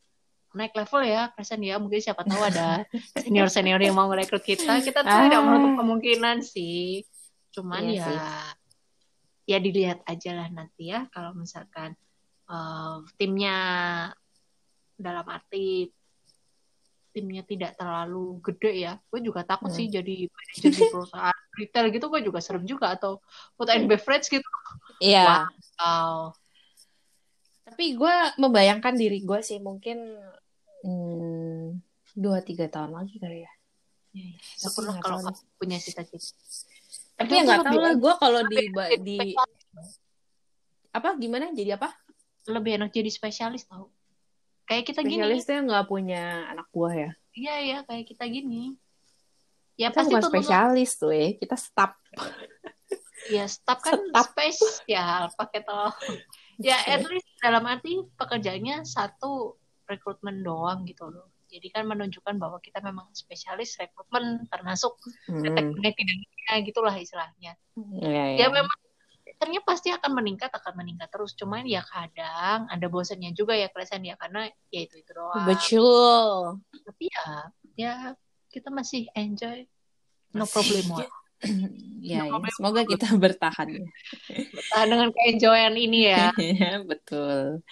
naik 0.50 0.74
level 0.74 1.02
ya 1.06 1.30
Kristen 1.34 1.62
ya. 1.62 1.78
Mungkin 1.78 2.00
siapa 2.02 2.26
tahu 2.26 2.42
ada 2.42 2.82
senior 3.22 3.46
senior 3.46 3.78
yang 3.78 3.94
mau 3.94 4.10
merekrut 4.10 4.42
kita. 4.42 4.82
Kita 4.82 5.06
tuh 5.06 5.10
ah. 5.10 5.24
tidak 5.26 5.40
menutup 5.46 5.72
kemungkinan 5.82 6.42
sih. 6.42 7.06
Cuman 7.54 7.86
iya 7.86 7.94
ya 7.94 8.06
sih. 8.06 8.18
ya 9.54 9.58
dilihat 9.62 9.98
aja 10.06 10.30
lah 10.34 10.48
nanti 10.50 10.90
ya. 10.90 11.06
Kalau 11.14 11.34
misalkan 11.34 11.94
uh, 12.50 13.02
timnya 13.14 13.58
dalam 14.98 15.26
arti 15.26 15.88
timnya 17.10 17.42
tidak 17.42 17.74
terlalu 17.74 18.38
gede 18.42 18.72
ya. 18.86 18.92
Gue 19.10 19.22
juga 19.22 19.42
takut 19.42 19.70
hmm. 19.70 19.78
sih 19.78 19.86
jadi 19.90 20.16
manajer 20.30 20.70
di 20.70 20.84
perusahaan 20.90 21.40
retail 21.58 21.86
gitu. 21.94 22.06
Gue 22.10 22.22
juga 22.22 22.38
serem 22.42 22.66
juga. 22.66 22.94
Atau 22.94 23.22
food 23.54 23.70
and 23.70 23.86
beverage 23.86 24.30
gitu. 24.30 24.50
Iya. 25.02 25.46
Yeah. 25.46 25.78
wow. 25.78 26.34
Tapi 27.70 27.94
gue 27.94 28.14
membayangkan 28.38 28.94
diri 28.98 29.22
gue 29.22 29.40
sih. 29.42 29.62
Mungkin 29.62 30.18
hmm, 30.84 31.80
dua 32.16 32.38
tiga 32.44 32.66
tahun 32.68 32.96
lagi 32.96 33.16
kali 33.20 33.44
ya 33.44 33.52
Ya, 34.10 34.26
ya. 34.26 34.38
Syukurlah 34.58 34.98
nggak 34.98 35.06
kalau 35.06 35.18
kamu 35.22 35.40
punya 35.54 35.78
cita-cita. 35.78 36.34
Tapi 37.14 37.30
ya 37.30 37.42
nggak 37.46 37.62
tahu 37.62 37.78
lah 37.78 37.94
gue 37.94 38.14
kalau 38.18 38.40
di 38.50 38.58
di 39.06 39.16
spesialis. 39.22 39.90
apa 40.90 41.08
gimana 41.14 41.54
jadi 41.54 41.78
apa? 41.78 41.94
lebih 42.48 42.80
enak 42.80 42.90
jadi 42.90 43.10
spesialis 43.12 43.68
tau. 43.68 43.92
Kayak 44.66 44.90
kita 44.90 45.00
gini. 45.06 45.22
Spesialisnya 45.22 45.58
nggak 45.62 45.86
punya 45.86 46.50
anak 46.50 46.66
buah 46.74 46.94
ya? 46.96 47.10
Iya, 47.36 47.54
iya, 47.62 47.78
kayak 47.86 48.04
kita 48.10 48.24
gini. 48.26 48.74
Ya 49.78 49.94
Kita 49.94 50.02
pasti 50.02 50.12
bukan 50.18 50.30
spesialis 50.32 50.90
tuh 50.98 51.12
ya, 51.14 51.28
kita 51.38 51.56
staff. 51.56 51.94
Ya, 53.28 53.44
staff 53.44 53.84
kan 53.84 54.00
Staff. 54.00 54.32
spesial 54.32 55.28
pakai 55.36 55.60
tol. 55.60 55.92
ya, 56.66 56.80
at 56.88 57.04
least 57.04 57.28
dalam 57.38 57.68
arti 57.68 58.00
pekerjaannya 58.16 58.88
satu 58.88 59.60
rekrutmen 59.90 60.46
doang 60.46 60.86
gitu 60.86 61.10
loh. 61.10 61.34
Jadi 61.50 61.66
kan 61.74 61.82
menunjukkan 61.82 62.38
bahwa 62.38 62.62
kita 62.62 62.78
memang 62.78 63.10
spesialis 63.10 63.74
rekrutmen 63.74 64.46
termasuk 64.46 64.94
Hmm. 65.26 65.42
detek 65.42 65.74
pidana 65.98 66.62
gitulah 66.62 66.94
istilahnya. 66.94 67.58
Ya, 67.98 68.24
Ya 68.38 68.46
memang 68.46 68.78
ternyata 69.42 69.66
pasti 69.66 69.90
akan 69.90 70.14
meningkat 70.14 70.54
akan 70.54 70.78
meningkat 70.78 71.10
terus. 71.10 71.34
Cuman 71.34 71.66
ya 71.66 71.82
kadang 71.82 72.70
ada 72.70 72.86
bosannya 72.86 73.34
juga 73.34 73.58
ya 73.58 73.66
kelihatan 73.66 74.06
ya 74.06 74.14
karena 74.14 74.46
ya 74.70 74.80
itu 74.86 74.94
itu 75.02 75.10
doang. 75.10 75.42
Betul. 75.42 76.62
Tapi 76.86 77.04
ya 77.10 77.26
ya 77.74 77.92
kita 78.54 78.70
masih 78.70 79.10
enjoy. 79.18 79.66
No 80.30 80.46
problem 80.46 80.86
ya, 82.04 82.28
ya, 82.30 82.38
semoga 82.54 82.84
kita 82.84 83.16
bertahan. 83.16 83.66
ya. 83.74 83.88
Ah, 84.76 84.84
dengan 84.86 85.08
keenjoyan 85.10 85.74
ini 85.74 86.06
ya. 86.12 86.30
Betul. 86.90 87.64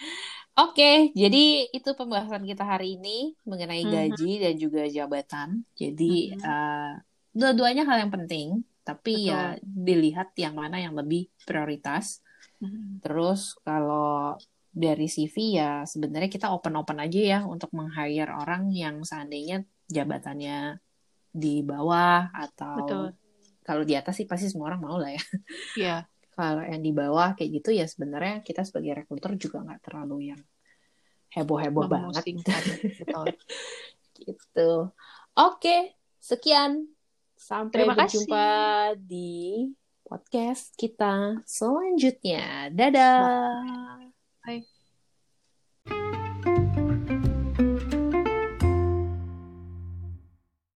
Oke, 0.59 1.15
jadi 1.15 1.71
itu 1.71 1.91
pembahasan 1.95 2.43
kita 2.43 2.67
hari 2.67 2.99
ini 2.99 3.39
mengenai 3.47 3.87
Mhm. 3.87 3.95
gaji 3.95 4.33
dan 4.43 4.55
juga 4.59 4.83
jabatan. 4.91 5.63
Jadi 5.79 6.35
Mhm. 6.35 6.43
eh, 6.43 6.93
dua-duanya 7.31 7.87
hal 7.87 8.03
yang 8.03 8.13
penting, 8.13 8.67
tapi 8.83 9.23
Betul. 9.23 9.31
ya 9.31 9.43
dilihat 9.63 10.35
yang 10.35 10.59
mana 10.59 10.83
yang 10.83 10.99
lebih 10.99 11.31
prioritas. 11.47 12.19
Hmm. 12.59 12.99
Terus 12.99 13.55
kalau 13.63 14.35
dari 14.75 15.07
CV 15.07 15.63
ya 15.63 15.87
sebenarnya 15.87 16.27
kita 16.27 16.51
open-open 16.51 16.99
aja 17.07 17.21
ya 17.23 17.39
untuk 17.47 17.71
meng-hire 17.71 18.31
orang 18.35 18.75
yang 18.75 19.07
seandainya 19.07 19.63
jabatannya 19.87 20.83
di 21.31 21.63
bawah 21.63 22.35
atau 22.35 22.75
Betul. 22.83 23.07
kalau 23.63 23.83
di 23.87 23.95
atas 23.95 24.19
sih 24.19 24.27
pasti 24.27 24.51
semua 24.51 24.75
orang 24.75 24.83
mau 24.83 24.99
lah 24.99 25.15
ya. 25.15 25.23
Ya, 25.79 25.97
Kalau 26.39 26.63
yang 26.63 26.79
di 26.79 26.95
bawah 26.95 27.35
kayak 27.35 27.51
gitu 27.59 27.75
ya 27.75 27.91
sebenarnya 27.91 28.47
kita 28.47 28.63
sebagai 28.63 29.03
rekruter 29.03 29.35
juga 29.35 29.59
nggak 29.67 29.83
terlalu 29.83 30.31
yang 30.31 30.41
heboh-heboh 31.35 31.91
banget. 31.91 32.23
Betul. 33.03 33.27
gitu. 34.15 34.71
Oke, 35.35 35.99
sekian. 36.23 36.87
Sampai 37.35 37.83
Terima 37.83 37.95
kasih. 37.99 38.23
berjumpa 38.27 38.47
di 39.03 39.71
podcast 40.07 40.75
kita 40.79 41.43
selanjutnya. 41.43 42.71
Dadah. 42.71 44.07
Bye. 44.47 44.78